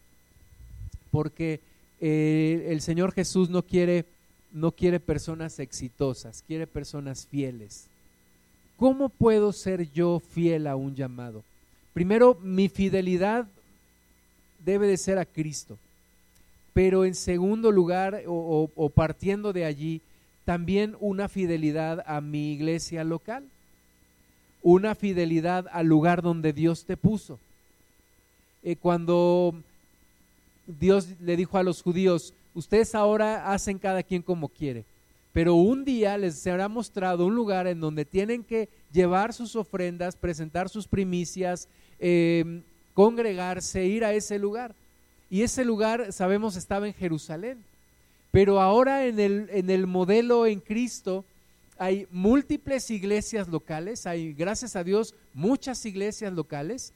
[1.11, 1.59] Porque
[2.01, 4.05] eh, el Señor Jesús no quiere
[4.51, 7.87] no quiere personas exitosas, quiere personas fieles.
[8.77, 11.43] ¿Cómo puedo ser yo fiel a un llamado?
[11.93, 13.47] Primero, mi fidelidad
[14.63, 15.77] debe de ser a Cristo.
[16.73, 20.01] Pero en segundo lugar, o, partiendo de allí,
[20.45, 23.43] también una fidelidad a mi iglesia local,
[24.61, 27.39] una fidelidad al lugar donde Dios te puso.
[28.63, 29.55] Eh, cuando
[30.67, 34.85] Dios le dijo a los judíos, ustedes ahora hacen cada quien como quiere,
[35.33, 40.15] pero un día les será mostrado un lugar en donde tienen que llevar sus ofrendas,
[40.15, 41.67] presentar sus primicias,
[41.99, 42.61] eh,
[42.93, 44.73] congregarse, ir a ese lugar.
[45.29, 47.63] Y ese lugar, sabemos, estaba en Jerusalén.
[48.31, 51.25] Pero ahora en el, en el modelo en Cristo
[51.77, 56.93] hay múltiples iglesias locales, hay, gracias a Dios, muchas iglesias locales.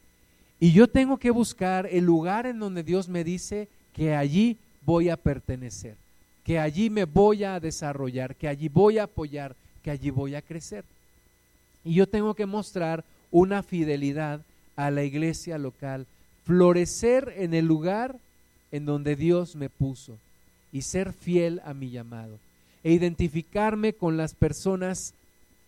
[0.60, 5.10] Y yo tengo que buscar el lugar en donde Dios me dice que allí voy
[5.10, 5.96] a pertenecer,
[6.44, 10.42] que allí me voy a desarrollar, que allí voy a apoyar, que allí voy a
[10.42, 10.84] crecer.
[11.84, 14.42] Y yo tengo que mostrar una fidelidad
[14.76, 16.06] a la iglesia local,
[16.46, 18.18] florecer en el lugar
[18.72, 20.18] en donde Dios me puso
[20.72, 22.40] y ser fiel a mi llamado
[22.84, 25.14] e identificarme con las personas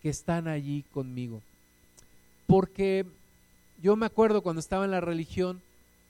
[0.02, 1.40] que están allí conmigo.
[2.46, 3.06] Porque
[3.82, 5.60] yo me acuerdo cuando estaba en la religión,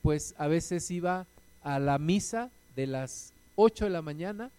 [0.02, 1.26] pues a veces iba
[1.62, 4.50] a la misa de las 8 de la mañana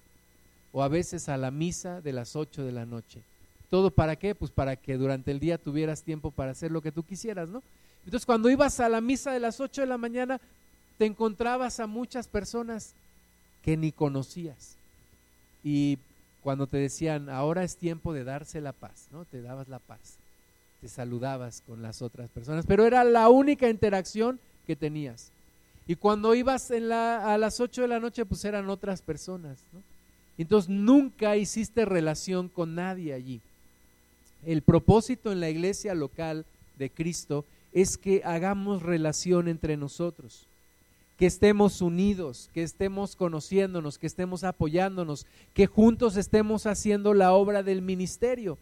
[0.74, 3.22] o a veces a la misa de las 8 de la noche.
[3.70, 4.36] ¿Todo para qué?
[4.36, 7.62] Pues para que durante el día tuvieras tiempo para hacer lo que tú quisieras, ¿no?
[8.06, 10.42] Entonces cuando ibas a la misa de las 8 de la mañana,
[10.98, 12.94] te encontrabas a muchas personas
[13.62, 14.76] que ni conocías.
[15.64, 15.98] Y
[16.42, 19.26] cuando te decían, ahora es tiempo de darse la paz, ¿no?
[19.26, 20.16] Te dabas la paz,
[20.80, 25.32] te saludabas con las otras personas, pero era la única interacción que tenías.
[25.88, 29.58] Y cuando ibas en la, a las 8 de la noche, pues eran otras personas,
[29.74, 29.82] ¿no?
[30.38, 33.42] Entonces nunca hiciste relación con nadie allí.
[34.46, 36.46] El propósito en la iglesia local
[36.78, 40.46] de Cristo es que hagamos relación entre nosotros
[41.18, 45.26] que estemos unidos, que estemos conociéndonos, que estemos apoyándonos,
[45.56, 48.58] que juntos estemos haciendo la obra del ministerio,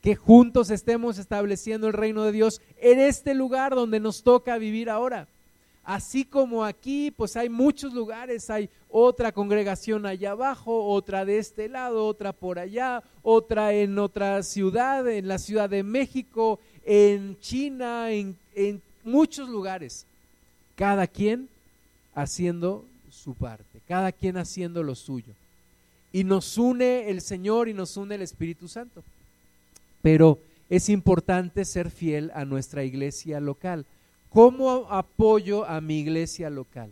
[0.00, 4.88] que juntos estemos estableciendo el reino de Dios en este lugar donde nos toca vivir
[4.88, 5.26] ahora.
[5.84, 11.68] Así como aquí, pues hay muchos lugares, hay otra congregación allá abajo, otra de este
[11.68, 18.12] lado, otra por allá, otra en otra ciudad, en la Ciudad de México, en China,
[18.12, 20.06] en, en muchos lugares.
[20.76, 21.48] Cada quien
[22.14, 25.32] haciendo su parte, cada quien haciendo lo suyo.
[26.12, 29.02] Y nos une el Señor y nos une el Espíritu Santo.
[30.02, 33.86] Pero es importante ser fiel a nuestra iglesia local.
[34.30, 36.90] ¿Cómo apoyo a mi iglesia local?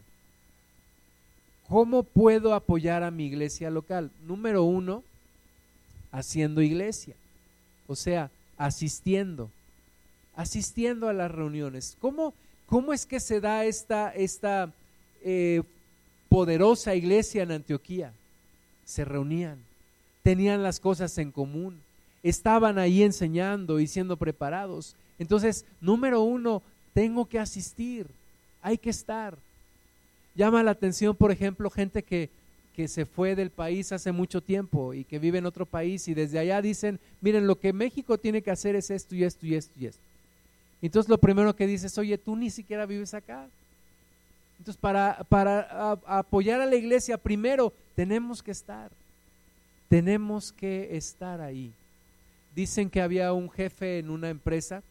[1.68, 4.11] ¿Cómo puedo apoyar a mi iglesia local?
[4.26, 5.03] Número uno,
[6.11, 7.14] haciendo iglesia.
[7.86, 9.51] O sea, asistiendo.
[10.34, 11.97] Asistiendo a las reuniones.
[12.01, 12.34] ¿Cómo,
[12.66, 14.72] cómo es que se da esta, esta
[15.22, 15.62] eh,
[16.28, 18.12] poderosa iglesia en Antioquía.
[18.84, 19.59] Se reunían,
[20.22, 21.80] tenían las cosas en común,
[22.22, 24.95] estaban ahí enseñando y siendo preparados.
[25.18, 26.62] Entonces, número uno,
[26.99, 28.09] tengo que asistir,
[28.61, 29.38] hay que estar.
[30.34, 32.28] Llama la atención, por ejemplo, gente que,
[32.74, 36.14] que se fue del país hace mucho tiempo y que vive en otro país y
[36.14, 39.55] desde allá dicen, miren, lo que México tiene que hacer es esto y esto y
[39.55, 40.03] esto y esto.
[40.82, 43.46] Entonces lo primero que dices, oye, tú ni siquiera vives acá.
[44.59, 48.90] Entonces, para, para apoyar a la iglesia, primero tenemos que estar.
[49.88, 51.70] Tenemos que estar ahí.
[52.57, 54.82] Dicen que había un jefe en una empresa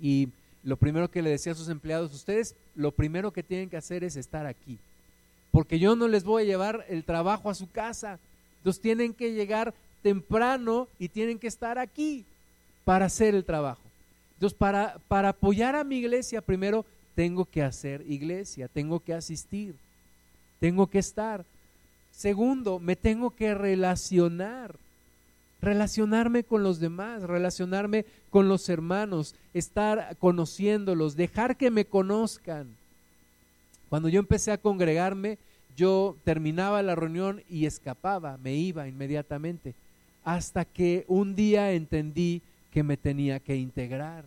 [0.00, 0.30] y
[0.62, 4.04] lo primero que le decía a sus empleados, ustedes lo primero que tienen que hacer
[4.04, 4.78] es estar aquí,
[5.50, 8.18] porque yo no les voy a llevar el trabajo a su casa.
[8.58, 12.24] Entonces tienen que llegar temprano y tienen que estar aquí
[12.84, 13.80] para hacer el trabajo.
[14.34, 16.84] Entonces, para, para apoyar a mi iglesia, primero
[17.14, 19.74] tengo que hacer iglesia, tengo que asistir,
[20.58, 21.44] tengo que estar.
[22.10, 24.76] Segundo, me tengo que relacionar,
[25.60, 32.76] relacionarme con los demás, relacionarme con los hermanos, estar conociéndolos, dejar que me conozcan.
[33.88, 35.38] Cuando yo empecé a congregarme,
[35.76, 39.74] yo terminaba la reunión y escapaba, me iba inmediatamente,
[40.24, 42.42] hasta que un día entendí
[42.72, 44.24] que me tenía que integrar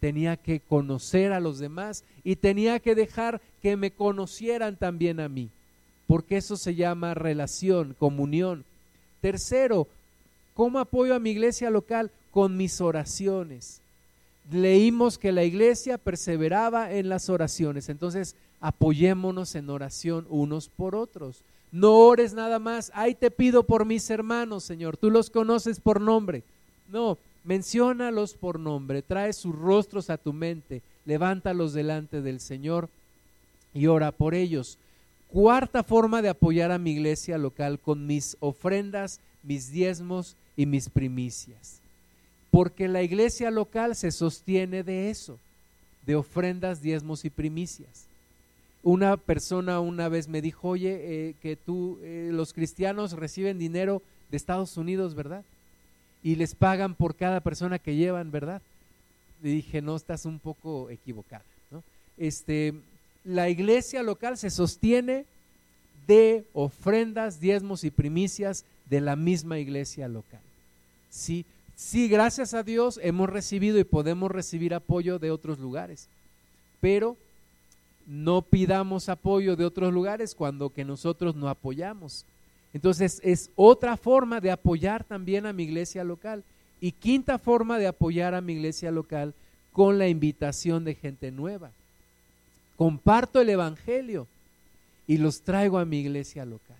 [0.00, 5.28] tenía que conocer a los demás y tenía que dejar que me conocieran también a
[5.28, 5.50] mí,
[6.06, 8.64] porque eso se llama relación, comunión.
[9.20, 9.86] Tercero,
[10.60, 12.10] ¿cómo apoyo a mi iglesia local?
[12.30, 13.80] Con mis oraciones.
[14.52, 21.44] Leímos que la iglesia perseveraba en las oraciones, entonces apoyémonos en oración unos por otros.
[21.72, 25.98] No ores nada más, ay te pido por mis hermanos, Señor, tú los conoces por
[25.98, 26.42] nombre.
[26.92, 32.90] No, Menciónalos por nombre, trae sus rostros a tu mente, levántalos delante del Señor
[33.72, 34.76] y ora por ellos.
[35.28, 40.88] Cuarta forma de apoyar a mi iglesia local con mis ofrendas, mis diezmos y mis
[40.88, 41.80] primicias.
[42.50, 45.38] Porque la iglesia local se sostiene de eso,
[46.06, 48.06] de ofrendas, diezmos y primicias.
[48.82, 54.02] Una persona una vez me dijo, oye, eh, que tú, eh, los cristianos reciben dinero
[54.30, 55.44] de Estados Unidos, ¿verdad?
[56.22, 58.62] Y les pagan por cada persona que llevan, ¿verdad?
[59.42, 61.44] Le dije, no, estás un poco equivocada.
[62.16, 62.74] Este,
[63.24, 65.24] la iglesia local se sostiene
[66.06, 70.40] de ofrendas, diezmos y primicias de la misma iglesia local.
[71.08, 76.08] Sí, sí, gracias a Dios hemos recibido y podemos recibir apoyo de otros lugares,
[76.80, 77.16] pero
[78.06, 82.24] no pidamos apoyo de otros lugares cuando que nosotros no apoyamos.
[82.72, 86.42] Entonces es otra forma de apoyar también a mi iglesia local.
[86.80, 89.34] Y quinta forma de apoyar a mi iglesia local
[89.72, 91.70] con la invitación de gente nueva.
[92.76, 94.26] Comparto el Evangelio
[95.06, 96.76] y los traigo a mi iglesia local.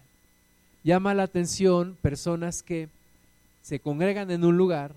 [0.83, 2.89] Llama la atención personas que
[3.63, 4.93] se congregan en un lugar,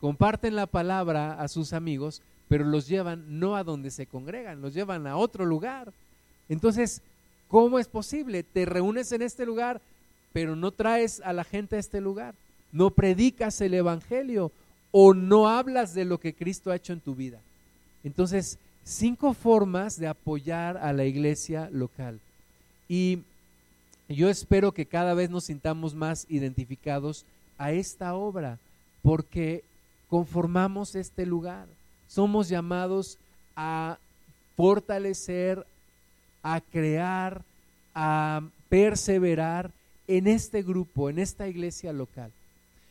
[0.00, 4.74] comparten la palabra a sus amigos, pero los llevan no a donde se congregan, los
[4.74, 5.92] llevan a otro lugar.
[6.48, 7.00] Entonces,
[7.48, 8.42] ¿cómo es posible?
[8.42, 9.80] Te reúnes en este lugar,
[10.32, 12.34] pero no traes a la gente a este lugar,
[12.72, 14.50] no predicas el Evangelio
[14.90, 17.38] o no hablas de lo que Cristo ha hecho en tu vida.
[18.02, 22.18] Entonces, cinco formas de apoyar a la iglesia local.
[22.88, 23.20] Y
[24.16, 27.24] yo espero que cada vez nos sintamos más identificados
[27.58, 28.58] a esta obra,
[29.02, 29.64] porque
[30.08, 31.66] conformamos este lugar
[32.10, 33.18] somos llamados
[33.54, 33.96] a
[34.56, 35.64] fortalecer,
[36.42, 37.42] a crear,
[37.94, 39.70] a perseverar
[40.08, 42.32] en este grupo, en esta iglesia local.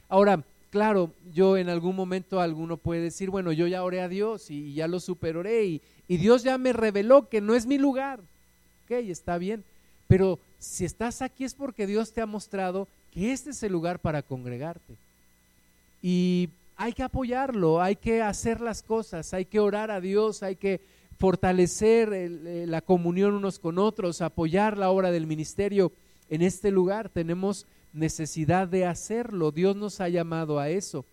[0.07, 0.41] Ahora,
[0.71, 4.73] claro, yo en algún momento alguno puede decir, bueno, yo ya oré a Dios y
[4.73, 8.21] ya lo superoré y, y Dios ya me reveló que no es mi lugar.
[8.85, 9.65] Ok, está bien,
[10.07, 13.99] pero si estás aquí es porque Dios te ha mostrado que este es el lugar
[13.99, 14.95] para congregarte.
[16.01, 20.55] Y hay que apoyarlo, hay que hacer las cosas, hay que orar a Dios, hay
[20.55, 20.81] que
[21.17, 25.91] fortalecer eh, la comunión unos con otros, apoyar la obra del ministerio
[26.29, 27.09] en este lugar.
[27.09, 29.51] Tenemos necesidad de hacerlo.
[29.51, 31.05] Dios nos ha llamado a eso.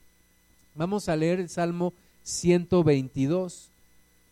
[0.75, 1.93] Vamos a leer el Salmo
[2.23, 3.71] 122.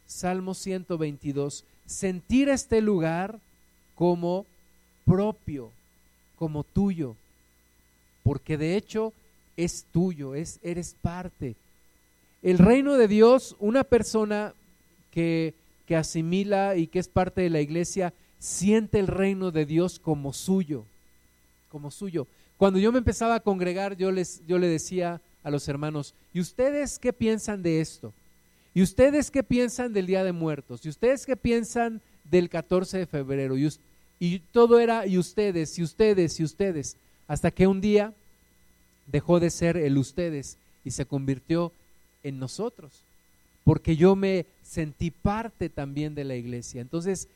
[0.07, 1.65] Salmo 122.
[1.87, 3.39] Sentir este lugar
[3.95, 4.47] como
[5.05, 5.71] propio,
[6.37, 7.17] como tuyo.
[8.23, 9.13] Porque de hecho
[9.57, 11.57] es tuyo, es, eres parte.
[12.43, 14.55] El reino de Dios, una persona
[15.11, 15.55] que,
[15.87, 20.33] que asimila y que es parte de la iglesia, siente el reino de Dios como
[20.33, 20.85] suyo,
[21.71, 22.27] como suyo.
[22.57, 26.41] Cuando yo me empezaba a congregar, yo, les, yo le decía a los hermanos, ¿y
[26.41, 28.13] ustedes qué piensan de esto?
[28.75, 30.85] ¿Y ustedes qué piensan del Día de Muertos?
[30.85, 33.57] ¿Y ustedes qué piensan del 14 de febrero?
[33.57, 33.71] Y,
[34.19, 36.97] y todo era, y ustedes, y ustedes, y ustedes.
[37.27, 38.13] Hasta que un día
[39.07, 41.73] dejó de ser el ustedes y se convirtió
[42.23, 43.03] en nosotros,
[43.65, 46.81] porque yo me sentí parte también de la iglesia.
[46.81, 47.29] Entonces,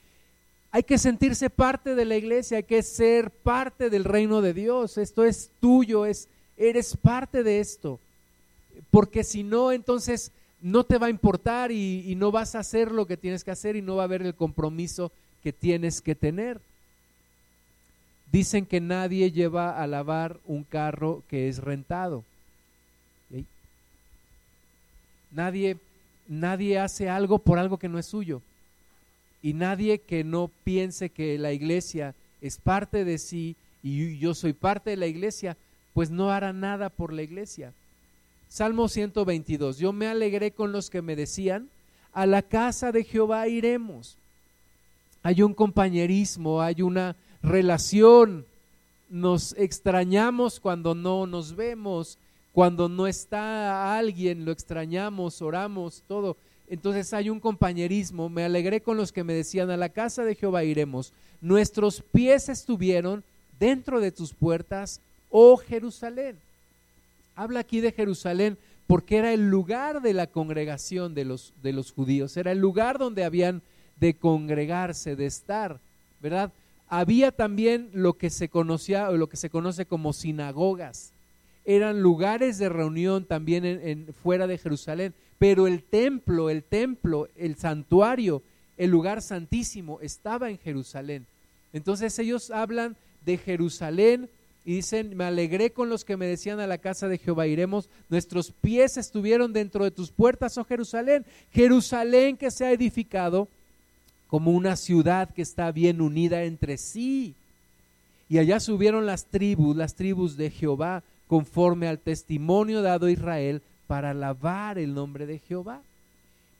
[0.70, 4.98] hay que sentirse parte de la iglesia, hay que ser parte del reino de Dios.
[4.98, 7.98] Esto es tuyo, es eres parte de esto.
[8.90, 12.92] Porque si no, entonces no te va a importar y, y no vas a hacer
[12.92, 15.10] lo que tienes que hacer y no va a haber el compromiso
[15.42, 16.60] que tienes que tener.
[18.30, 22.24] Dicen que nadie lleva a lavar un carro que es rentado.
[25.30, 25.76] Nadie,
[26.26, 28.42] nadie hace algo por algo que no es suyo.
[29.42, 34.52] Y nadie que no piense que la iglesia es parte de sí y yo soy
[34.52, 35.56] parte de la iglesia,
[35.94, 37.72] pues no hará nada por la iglesia.
[38.48, 39.78] Salmo 122.
[39.78, 41.68] Yo me alegré con los que me decían,
[42.12, 44.16] a la casa de Jehová iremos.
[45.22, 47.14] Hay un compañerismo, hay una
[47.48, 48.46] relación,
[49.10, 52.18] nos extrañamos cuando no nos vemos,
[52.52, 56.36] cuando no está alguien, lo extrañamos, oramos, todo.
[56.68, 58.28] Entonces hay un compañerismo.
[58.28, 61.12] Me alegré con los que me decían, a la casa de Jehová iremos.
[61.40, 63.24] Nuestros pies estuvieron
[63.58, 66.36] dentro de tus puertas, oh Jerusalén.
[67.34, 71.92] Habla aquí de Jerusalén porque era el lugar de la congregación de los, de los
[71.92, 73.60] judíos, era el lugar donde habían
[74.00, 75.78] de congregarse, de estar,
[76.22, 76.50] ¿verdad?
[76.88, 81.12] Había también lo que se conocía o lo que se conoce como sinagogas.
[81.64, 87.56] Eran lugares de reunión también en, fuera de Jerusalén, pero el templo, el templo, el
[87.56, 88.42] santuario,
[88.78, 91.26] el lugar santísimo estaba en Jerusalén.
[91.72, 94.30] Entonces ellos hablan de Jerusalén
[94.64, 97.88] y dicen, me alegré con los que me decían a la casa de Jehová iremos,
[98.08, 103.48] nuestros pies estuvieron dentro de tus puertas, oh Jerusalén, Jerusalén que se ha edificado
[104.28, 107.34] como una ciudad que está bien unida entre sí.
[108.28, 113.62] Y allá subieron las tribus, las tribus de Jehová, conforme al testimonio dado a Israel
[113.86, 115.80] para alabar el nombre de Jehová.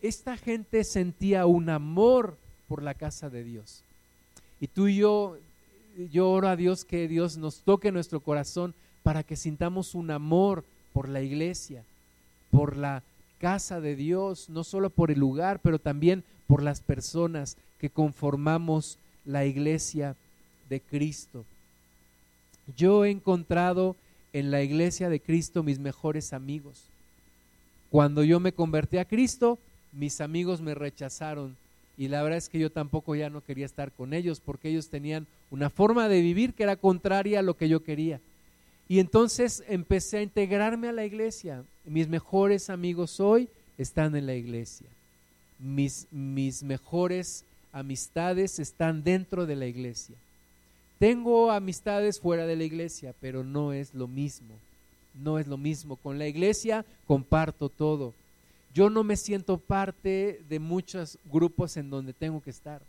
[0.00, 2.36] Esta gente sentía un amor
[2.68, 3.82] por la casa de Dios.
[4.60, 5.36] Y tú y yo,
[6.10, 10.64] yo oro a Dios que Dios nos toque nuestro corazón para que sintamos un amor
[10.92, 11.84] por la iglesia,
[12.50, 13.02] por la
[13.38, 18.98] casa de Dios, no solo por el lugar, pero también por las personas que conformamos
[19.24, 20.16] la iglesia
[20.68, 21.44] de Cristo.
[22.76, 23.96] Yo he encontrado
[24.32, 26.82] en la iglesia de Cristo mis mejores amigos.
[27.90, 29.58] Cuando yo me convertí a Cristo,
[29.92, 31.56] mis amigos me rechazaron
[31.96, 34.88] y la verdad es que yo tampoco ya no quería estar con ellos porque ellos
[34.88, 38.20] tenían una forma de vivir que era contraria a lo que yo quería.
[38.88, 41.62] Y entonces empecé a integrarme a la iglesia.
[41.84, 44.86] Mis mejores amigos hoy están en la iglesia.
[45.58, 50.16] Mis, mis mejores amistades están dentro de la iglesia.
[50.98, 54.54] Tengo amistades fuera de la iglesia, pero no es lo mismo.
[55.14, 55.96] No es lo mismo.
[55.96, 58.14] Con la iglesia comparto todo.
[58.74, 62.80] Yo no me siento parte de muchos grupos en donde tengo que estar.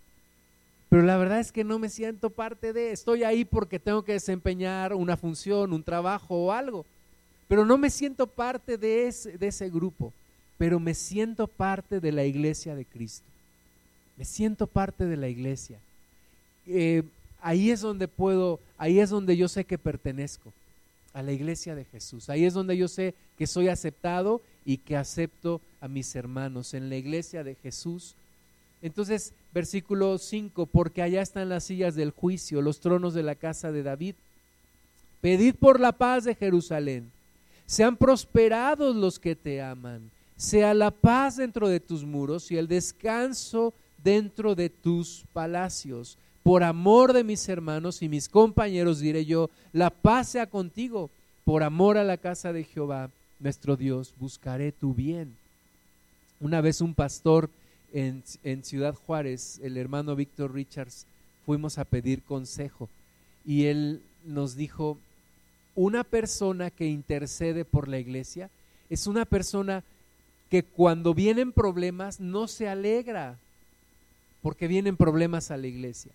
[0.90, 4.14] Pero la verdad es que no me siento parte de, estoy ahí porque tengo que
[4.14, 6.86] desempeñar una función, un trabajo o algo.
[7.48, 10.14] Pero no me siento parte de ese, grupo,
[10.58, 13.26] pero me siento parte de la iglesia de Cristo.
[14.18, 15.80] Me siento parte de la iglesia.
[16.68, 17.04] Eh,
[17.42, 20.52] ahí es donde puedo, ahí es donde yo sé que pertenezco
[21.14, 22.30] a la iglesia de Jesús.
[22.30, 26.90] Ahí es donde yo sé que soy aceptado y que acepto a mis hermanos en
[26.90, 28.16] la iglesia de Jesús.
[28.82, 33.72] Entonces, versículo 5, porque allá están las sillas del juicio, los tronos de la casa
[33.72, 34.16] de David.
[35.22, 37.12] Pedid por la paz de Jerusalén.
[37.66, 40.10] Sean prosperados los que te aman.
[40.38, 43.74] Sea la paz dentro de tus muros y el descanso
[44.04, 49.90] dentro de tus palacios por amor de mis hermanos y mis compañeros, diré yo, la
[49.92, 51.10] paz sea contigo.
[51.44, 53.10] Por amor a la casa de Jehová,
[53.40, 55.36] nuestro Dios, buscaré tu bien.
[56.40, 57.50] Una vez un pastor
[57.94, 61.06] en, Ciudad Juárez, el hermano Víctor Richards,
[61.46, 62.90] fuimos a pedir consejo
[63.46, 64.98] y él nos dijo,
[65.76, 68.50] una persona que intercede por la iglesia
[68.90, 69.84] es una persona
[70.50, 73.38] que cuando vienen problemas no se alegra
[74.42, 76.12] porque vienen problemas a la iglesia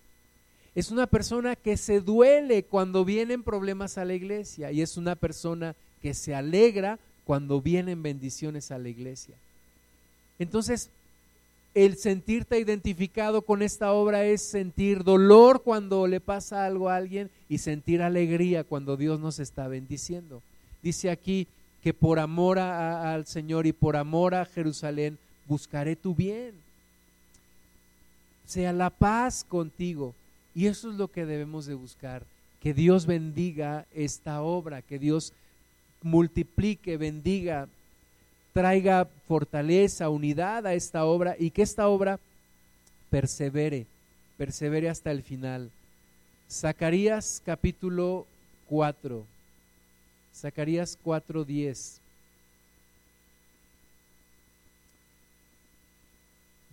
[0.75, 5.15] es una persona que se duele cuando vienen problemas a la iglesia y es una
[5.15, 9.35] persona que se alegra cuando vienen bendiciones a la iglesia.
[10.37, 10.89] Entonces,
[11.75, 17.29] el sentirte identificado con esta obra es sentir dolor cuando le pasa algo a alguien
[17.49, 20.41] y sentir alegría cuando Dios nos está bendiciendo.
[20.81, 21.47] Dice aquí
[21.83, 25.17] que por amor al Señor y por amor a Jerusalén
[25.47, 26.53] buscaré tu bien.
[28.45, 30.15] Sea la paz contigo.
[30.55, 32.23] Y eso es lo que debemos de buscar,
[32.61, 35.33] que Dios bendiga esta obra, que Dios
[36.01, 37.67] multiplique, bendiga,
[38.55, 42.21] traiga fortaleza, unidad a esta obra y que esta obra
[43.09, 43.85] persevere,
[44.37, 45.69] persevere hasta el final.
[46.49, 48.25] Zacarías capítulo
[48.69, 49.25] 4,
[50.33, 51.99] Zacarías 4:10.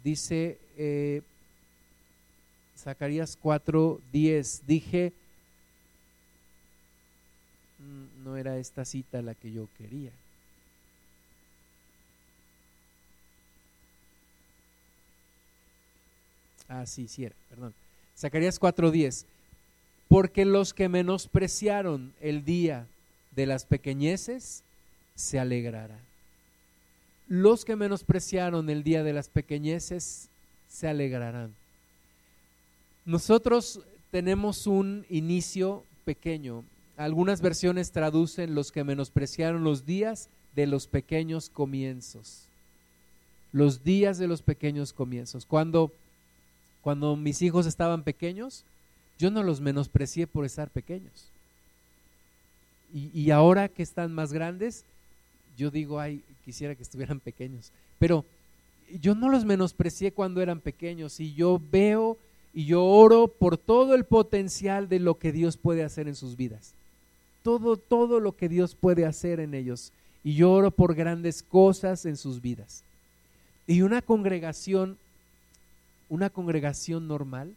[0.05, 1.21] Dice, eh,
[2.79, 4.63] Zacarías 4:10.
[4.69, 5.13] Dije,
[7.81, 10.13] mm, no era esta cita la que yo quería.
[16.69, 17.75] Ah, sí, sí era, perdón.
[18.17, 19.27] Zacarías 4:10.
[20.09, 22.87] Porque los que menospreciaron el día
[23.35, 24.63] de las pequeñeces
[25.15, 26.01] se alegrarán.
[27.29, 30.29] Los que menospreciaron el día de las pequeñeces
[30.69, 31.55] se alegrarán.
[33.05, 36.65] Nosotros tenemos un inicio pequeño.
[36.97, 42.49] Algunas versiones traducen los que menospreciaron los días de los pequeños comienzos.
[43.51, 45.47] Los días de los pequeños comienzos.
[45.47, 45.93] Cuando,
[46.83, 48.65] cuando mis hijos estaban pequeños,
[49.19, 51.29] yo no los menosprecié por estar pequeños.
[52.95, 54.85] Y, ahora que están más grandes,
[55.57, 57.73] yo digo, ay, quisiera que estuvieran pequeños.
[57.99, 58.27] Pero
[59.01, 62.19] yo no los menosprecié cuando eran pequeños y yo veo
[62.53, 66.37] y yo oro por todo el potencial de lo que Dios puede hacer en sus
[66.37, 66.75] vidas.
[67.43, 69.91] Todo, todo lo que Dios puede hacer en ellos.
[70.23, 72.85] Y yo oro por grandes cosas en sus vidas.
[73.67, 74.99] Y una congregación,
[76.13, 77.57] una congregación normal,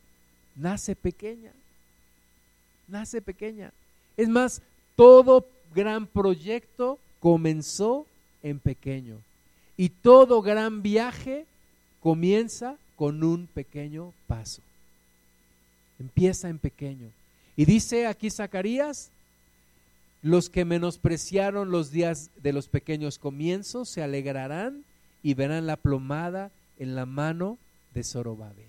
[0.55, 1.51] nace pequeña.
[2.87, 3.73] Nace pequeña.
[4.15, 4.61] Es más,
[4.95, 8.07] todo gran proyecto comenzó
[8.43, 9.17] en pequeño.
[9.75, 11.45] Y todo gran viaje
[11.99, 14.61] comienza con un pequeño paso.
[15.99, 17.09] Empieza en pequeño.
[17.57, 19.11] Y dice aquí Zacarías,
[20.21, 24.85] los que menospreciaron los días de los pequeños comienzos se alegrarán
[25.21, 27.57] y verán la plomada en la mano
[27.95, 28.67] de Zorobabel.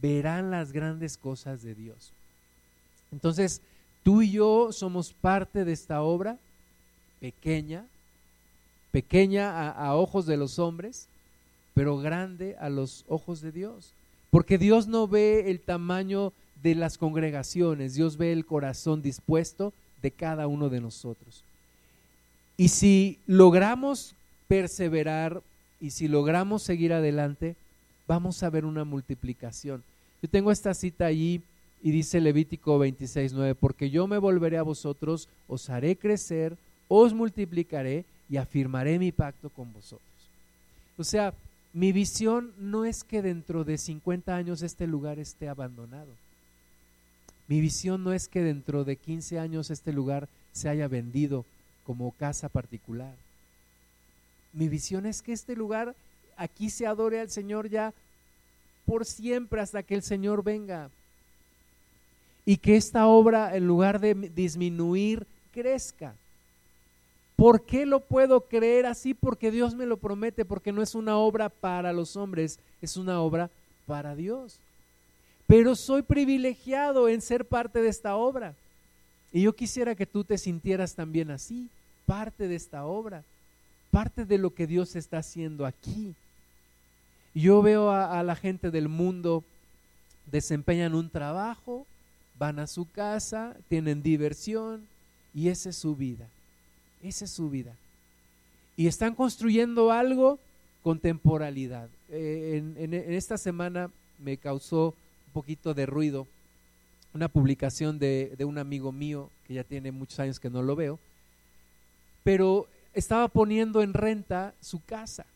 [0.00, 2.12] Verán las grandes cosas de Dios.
[3.10, 3.60] Entonces,
[4.04, 6.38] tú y yo somos parte de esta obra
[7.20, 7.84] pequeña,
[8.92, 11.08] pequeña a, a ojos de los hombres,
[11.74, 13.92] pero grande a los ojos de Dios.
[14.30, 16.32] Porque Dios no ve el tamaño
[16.62, 21.42] de las congregaciones, Dios ve el corazón dispuesto de cada uno de nosotros.
[22.56, 24.14] Y si logramos
[24.48, 25.42] perseverar
[25.80, 27.56] y si logramos seguir adelante,
[28.06, 29.82] vamos a ver una multiplicación.
[30.20, 31.42] Yo tengo esta cita allí
[31.82, 36.56] y dice Levítico 26:9, porque yo me volveré a vosotros, os haré crecer,
[36.88, 40.08] os multiplicaré y afirmaré mi pacto con vosotros.
[40.96, 41.34] O sea,
[41.72, 46.10] mi visión no es que dentro de 50 años este lugar esté abandonado.
[47.48, 51.44] Mi visión no es que dentro de 15 años este lugar se haya vendido
[51.84, 53.14] como casa particular.
[54.52, 55.94] Mi visión es que este lugar
[56.42, 57.92] aquí se adore al Señor ya
[58.84, 60.90] por siempre hasta que el Señor venga.
[62.44, 66.14] Y que esta obra, en lugar de disminuir, crezca.
[67.36, 69.14] ¿Por qué lo puedo creer así?
[69.14, 73.20] Porque Dios me lo promete, porque no es una obra para los hombres, es una
[73.20, 73.48] obra
[73.86, 74.58] para Dios.
[75.46, 78.54] Pero soy privilegiado en ser parte de esta obra.
[79.32, 81.68] Y yo quisiera que tú te sintieras también así,
[82.06, 83.22] parte de esta obra,
[83.90, 86.14] parte de lo que Dios está haciendo aquí.
[87.34, 89.42] Yo veo a, la gente del mundo,
[90.30, 91.86] desempeñan un trabajo,
[92.38, 94.86] van a su casa, tienen diversión
[95.34, 96.28] y esa es su vida.
[97.02, 97.74] Esa es su vida.
[98.76, 100.38] Y están construyendo algo
[100.82, 101.88] con temporalidad.
[102.10, 104.94] Eh, en, esta semana me causó
[105.28, 106.26] un poquito de ruido
[107.14, 110.98] una publicación de un amigo mío, que ya tiene muchos años que no lo veo,
[112.24, 115.26] pero estaba poniendo en renta su casa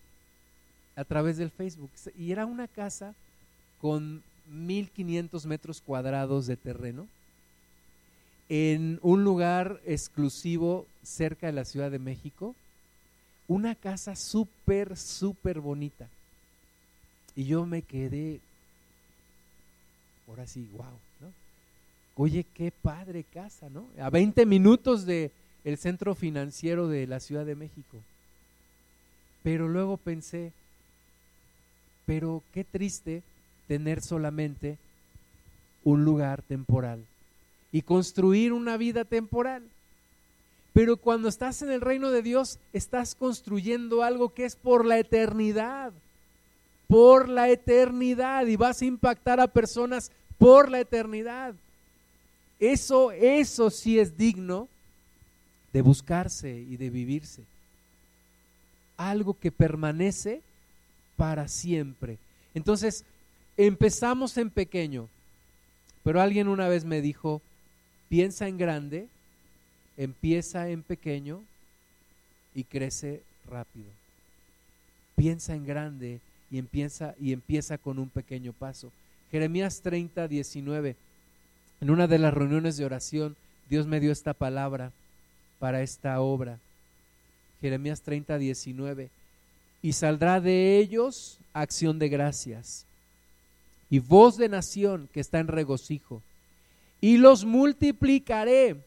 [0.97, 1.91] a través del Facebook.
[2.19, 3.15] Y era una casa
[3.81, 7.07] con 1500 metros cuadrados de terreno
[8.49, 12.55] en un lugar exclusivo cerca de la Ciudad de México,
[13.49, 16.09] una casa súper, súper bonita.
[17.35, 18.41] Y yo me quedé,
[20.29, 20.87] ahora sí, wow,
[21.21, 21.33] ¿no?
[22.15, 23.87] Oye, qué padre casa, ¿no?
[24.01, 25.31] A 20 minutos de
[25.65, 27.99] el centro financiero de la Ciudad de México.
[29.43, 30.53] Pero luego pensé,
[32.07, 33.23] pero qué triste
[33.69, 34.79] tener solamente
[35.85, 37.05] un lugar temporal
[37.73, 39.63] y construir una vida temporal.
[40.73, 44.99] Pero cuando estás en el reino de Dios, estás construyendo algo que es por la
[44.99, 45.93] eternidad.
[46.87, 48.47] Por la eternidad.
[48.47, 51.55] Y vas a impactar a personas por la eternidad.
[52.61, 54.69] Eso, eso sí es digno
[55.73, 57.43] de buscarse y de vivirse.
[58.97, 60.43] Algo que permanece
[61.17, 62.19] para siempre.
[62.55, 63.05] Entonces,
[63.57, 65.09] empezamos en pequeño,
[66.03, 67.43] pero alguien una vez me dijo,
[68.09, 69.09] piensa en grande,
[69.97, 71.43] empieza en pequeño
[72.55, 73.89] y crece rápido.
[75.17, 78.93] Piensa en grande y empieza, y empieza con un pequeño paso.
[79.31, 80.97] Jeremías 30, 19.
[81.81, 83.37] En una de las reuniones de oración,
[83.69, 84.93] Dios me dio esta palabra
[85.59, 86.59] para esta obra.
[87.61, 89.11] Jeremías 30, 19.
[89.87, 92.87] Y saldrá de ellos acción de gracias
[93.89, 96.24] y voz de nación que está en regocijo
[97.01, 98.82] y los multiplicaré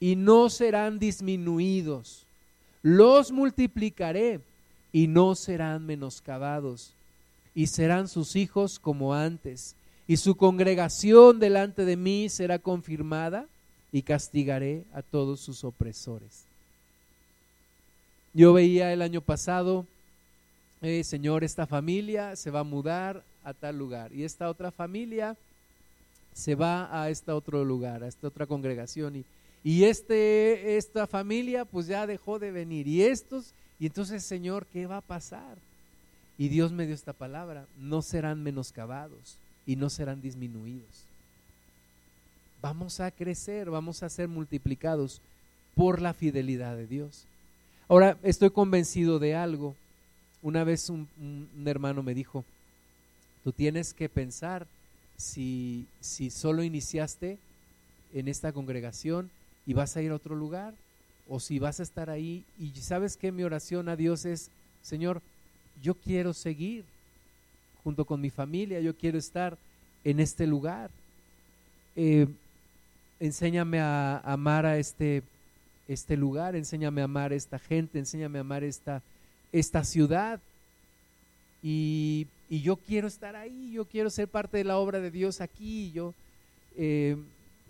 [0.00, 2.26] y no serán disminuidos.
[2.82, 4.40] Los multiplicaré
[4.92, 6.94] y no serán menoscabados.
[7.54, 9.76] Y serán sus hijos como antes.
[10.08, 13.46] Y su congregación delante de mí será confirmada
[13.92, 16.42] y castigaré a todos sus opresores.
[18.32, 19.86] Yo veía el año pasado,
[20.84, 25.34] eh, Señor, esta familia se va a mudar a tal lugar y esta otra familia
[26.34, 29.24] se va a este otro lugar, a esta otra congregación y,
[29.62, 34.86] y este, esta familia pues ya dejó de venir y estos, y entonces Señor, ¿qué
[34.86, 35.56] va a pasar?
[36.36, 41.06] Y Dios me dio esta palabra, no serán menoscabados y no serán disminuidos.
[42.60, 45.22] Vamos a crecer, vamos a ser multiplicados
[45.74, 47.24] por la fidelidad de Dios.
[47.88, 49.76] Ahora, estoy convencido de algo.
[50.44, 51.08] Una vez un,
[51.64, 52.44] hermano me dijo,
[53.42, 54.66] tú tienes que pensar
[55.16, 57.38] si, si solo iniciaste
[58.12, 59.30] en esta congregación
[59.66, 60.74] y vas a ir a otro lugar,
[61.30, 64.50] o si vas a estar ahí y sabes que mi oración a Dios es,
[64.82, 65.22] Señor,
[65.82, 66.84] yo quiero seguir
[67.82, 69.56] junto con mi familia, yo quiero estar
[70.04, 70.90] en este lugar.
[71.96, 72.26] Eh,
[73.18, 75.22] enséñame a amar a este,
[75.88, 79.02] este lugar, enséñame a amar a esta gente, enséñame a amar esta,
[79.54, 80.40] esta ciudad.
[81.62, 85.90] Y, yo quiero estar ahí, yo quiero ser parte de la obra de Dios aquí.
[85.92, 86.14] Yo,
[86.76, 87.16] eh,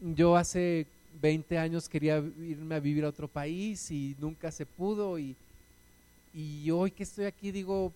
[0.00, 0.86] yo hace
[1.22, 5.18] 20 años quería irme a vivir a otro país y nunca se pudo.
[5.18, 5.34] Y,
[6.34, 7.92] y hoy que estoy aquí digo,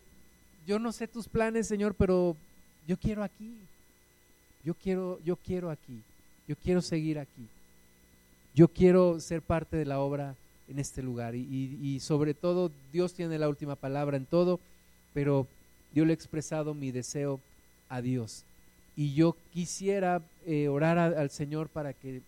[0.67, 2.37] yo no sé tus planes, Señor, pero
[2.87, 3.55] yo quiero aquí.
[4.65, 6.01] Yo quiero, yo quiero aquí.
[6.47, 7.49] Yo quiero seguir aquí.
[8.55, 10.35] Yo quiero ser parte de la obra
[10.69, 11.35] en este lugar.
[11.35, 14.61] Y, sobre todo, Dios tiene la última palabra en todo,
[15.15, 15.47] pero
[15.95, 17.41] yo le he expresado mi deseo
[17.89, 18.45] a Dios.
[18.97, 22.23] Y yo quisiera eh, orar al Señor para que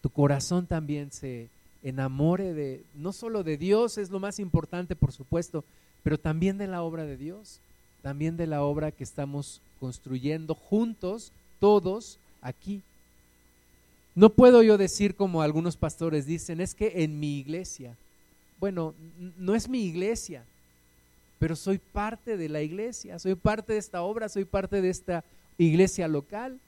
[0.00, 1.48] tu corazón también se
[1.82, 5.64] enamore de, no solo de Dios, es lo más importante, por supuesto,
[6.02, 7.60] pero también de la obra de Dios,
[8.02, 12.82] también de la obra que estamos construyendo juntos, todos aquí.
[14.14, 17.96] No puedo yo decir como algunos pastores dicen, es que en mi iglesia,
[18.60, 18.94] bueno,
[19.38, 20.44] no es mi iglesia,
[21.38, 25.24] pero soy parte de la iglesia, soy parte de esta obra, soy parte de esta
[25.58, 26.60] iglesia local.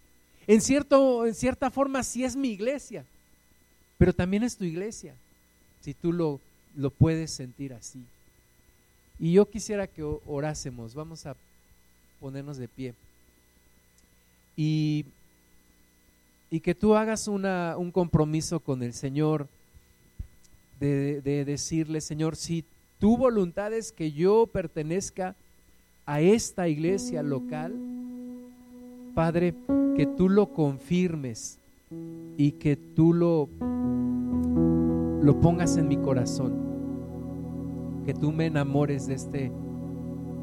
[0.47, 3.05] En, cierto, en cierta forma sí es mi iglesia,
[3.99, 5.15] pero también es tu iglesia,
[5.81, 6.41] si tú lo,
[6.75, 8.05] lo puedes sentir así.
[9.19, 11.37] Y yo quisiera que orásemos, vamos a
[12.21, 12.95] ponernos de pie.
[14.57, 15.05] Y
[16.55, 19.49] y que tú hagas una, un compromiso con el Señor
[20.79, 22.65] de, decirle, Señor, si
[23.01, 25.35] tu voluntad es que yo pertenezca
[26.07, 27.75] a esta iglesia local,
[29.17, 29.57] Padre,
[29.97, 31.59] que tú lo confirmes
[32.37, 33.49] y que tú lo,
[35.25, 36.55] lo pongas en mi corazón,
[38.07, 39.51] que tú me enamores de, este,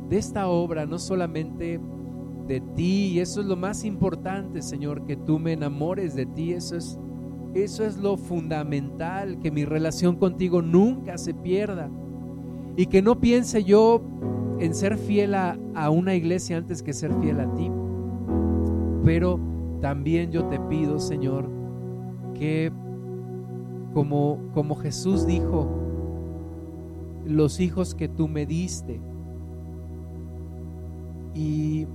[0.09, 1.79] de esta obra, no solamente
[2.47, 3.11] de ti.
[3.13, 6.99] Y eso es lo más importante, Señor, que tú me enamores de ti, eso es
[7.53, 11.89] eso es lo fundamental, que mi relación contigo nunca se pierda.
[12.77, 14.01] Y que no piense yo
[14.59, 15.57] en ser fiel a,
[15.89, 17.69] una iglesia antes que ser fiel a ti.
[19.03, 19.39] Pero
[19.81, 21.49] también yo te pido, Señor,
[22.35, 22.71] que
[23.93, 25.67] como, como Jesús dijo,
[27.25, 29.01] los hijos que tú me diste,
[31.33, 31.87] y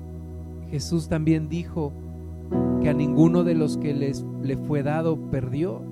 [0.71, 1.93] Jesús también dijo
[2.81, 5.83] que a ninguno de los que les, le fue dado perdió.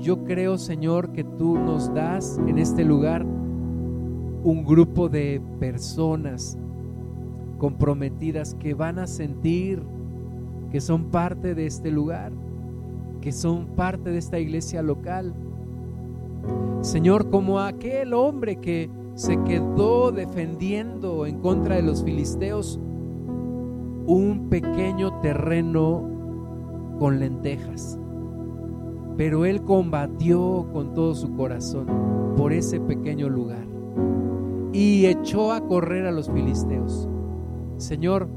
[0.00, 3.24] Yo creo, Señor, que tú nos das en este lugar
[4.42, 6.56] un grupo de personas
[7.58, 9.82] comprometidas que van a sentir
[10.70, 12.32] que son parte de este lugar,
[13.20, 15.34] que son parte de esta iglesia local.
[16.80, 22.80] Señor, como aquel hombre que se quedó defendiendo en contra de los filisteos,
[24.10, 26.02] un pequeño terreno
[26.98, 27.96] con lentejas.
[29.16, 31.86] Pero él combatió con todo su corazón
[32.36, 33.64] por ese pequeño lugar
[34.72, 37.08] y echó a correr a los filisteos.
[37.76, 38.28] Señor,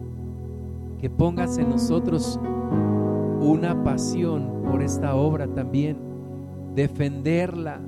[1.00, 2.40] que pongas en nosotros
[3.42, 5.98] una pasión por esta obra también,
[6.76, 7.82] defenderla,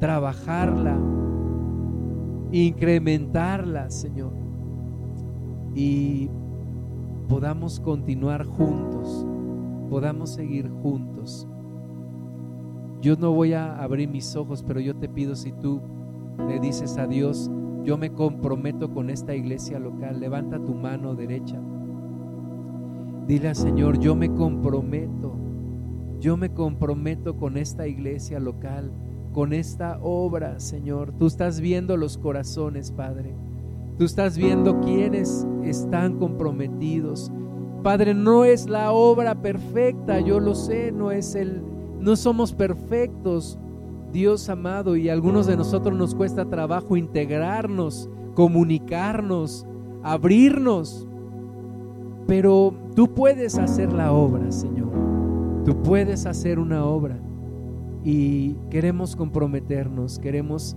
[0.00, 0.98] trabajarla,
[2.50, 4.32] incrementarla, Señor.
[5.74, 6.30] Y
[7.28, 9.26] podamos continuar juntos,
[9.88, 11.46] podamos seguir juntos.
[13.00, 15.80] Yo no voy a abrir mis ojos, pero yo te pido si tú
[16.48, 17.50] le dices a Dios,
[17.84, 21.60] yo me comprometo con esta iglesia local, levanta tu mano derecha.
[23.26, 25.34] Dile al Señor, yo me comprometo,
[26.20, 28.92] yo me comprometo con esta iglesia local,
[29.32, 31.12] con esta obra, Señor.
[31.18, 33.34] Tú estás viendo los corazones, Padre.
[33.98, 37.30] Tú estás viendo quiénes están comprometidos.
[37.82, 41.62] Padre, no es la obra perfecta, yo lo sé, no es el
[42.00, 43.58] no somos perfectos.
[44.12, 49.66] Dios amado, y a algunos de nosotros nos cuesta trabajo integrarnos, comunicarnos,
[50.02, 51.06] abrirnos.
[52.26, 54.90] Pero tú puedes hacer la obra, Señor.
[55.64, 57.18] Tú puedes hacer una obra.
[58.04, 60.76] Y queremos comprometernos, queremos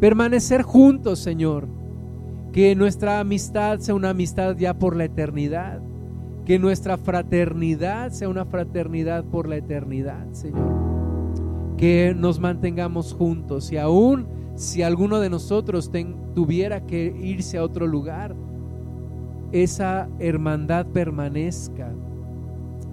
[0.00, 1.83] permanecer juntos, Señor
[2.54, 5.82] que nuestra amistad sea una amistad ya por la eternidad.
[6.46, 11.74] Que nuestra fraternidad sea una fraternidad por la eternidad, Señor.
[11.76, 15.90] Que nos mantengamos juntos y aún si alguno de nosotros
[16.32, 18.36] tuviera que irse a otro lugar,
[19.50, 21.92] esa hermandad permanezca.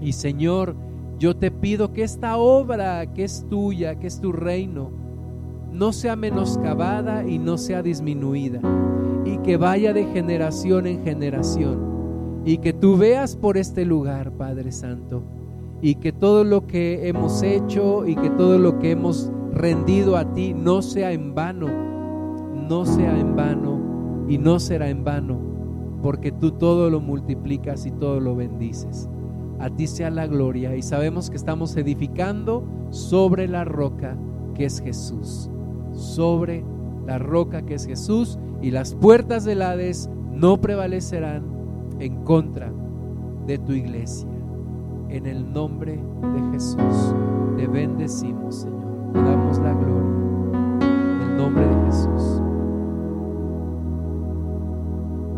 [0.02, 0.76] Y Señor,
[1.20, 4.90] yo te pido que esta obra que es tuya, que es tu reino,
[5.72, 8.60] no sea menoscabada y no sea disminuida
[9.44, 15.24] que vaya de generación en generación y que tú veas por este lugar, Padre Santo,
[15.82, 20.34] y que todo lo que hemos hecho y que todo lo que hemos rendido a
[20.34, 21.68] ti no sea en vano,
[22.70, 25.40] no sea en vano y no será en vano,
[26.02, 29.10] porque tú todo lo multiplicas y todo lo bendices.
[29.60, 34.18] A ti sea la gloria y sabemos que estamos edificando sobre la roca
[34.56, 35.50] que es Jesús,
[35.94, 36.64] sobre
[37.06, 41.44] la roca que es Jesús, y las puertas del Hades no prevalecerán
[42.00, 42.72] en contra
[43.46, 44.30] de tu iglesia.
[45.10, 47.16] En el nombre de Jesús
[47.58, 49.12] te bendecimos, Señor.
[49.14, 50.12] Te damos la gloria.
[50.82, 52.41] En el nombre de Jesús.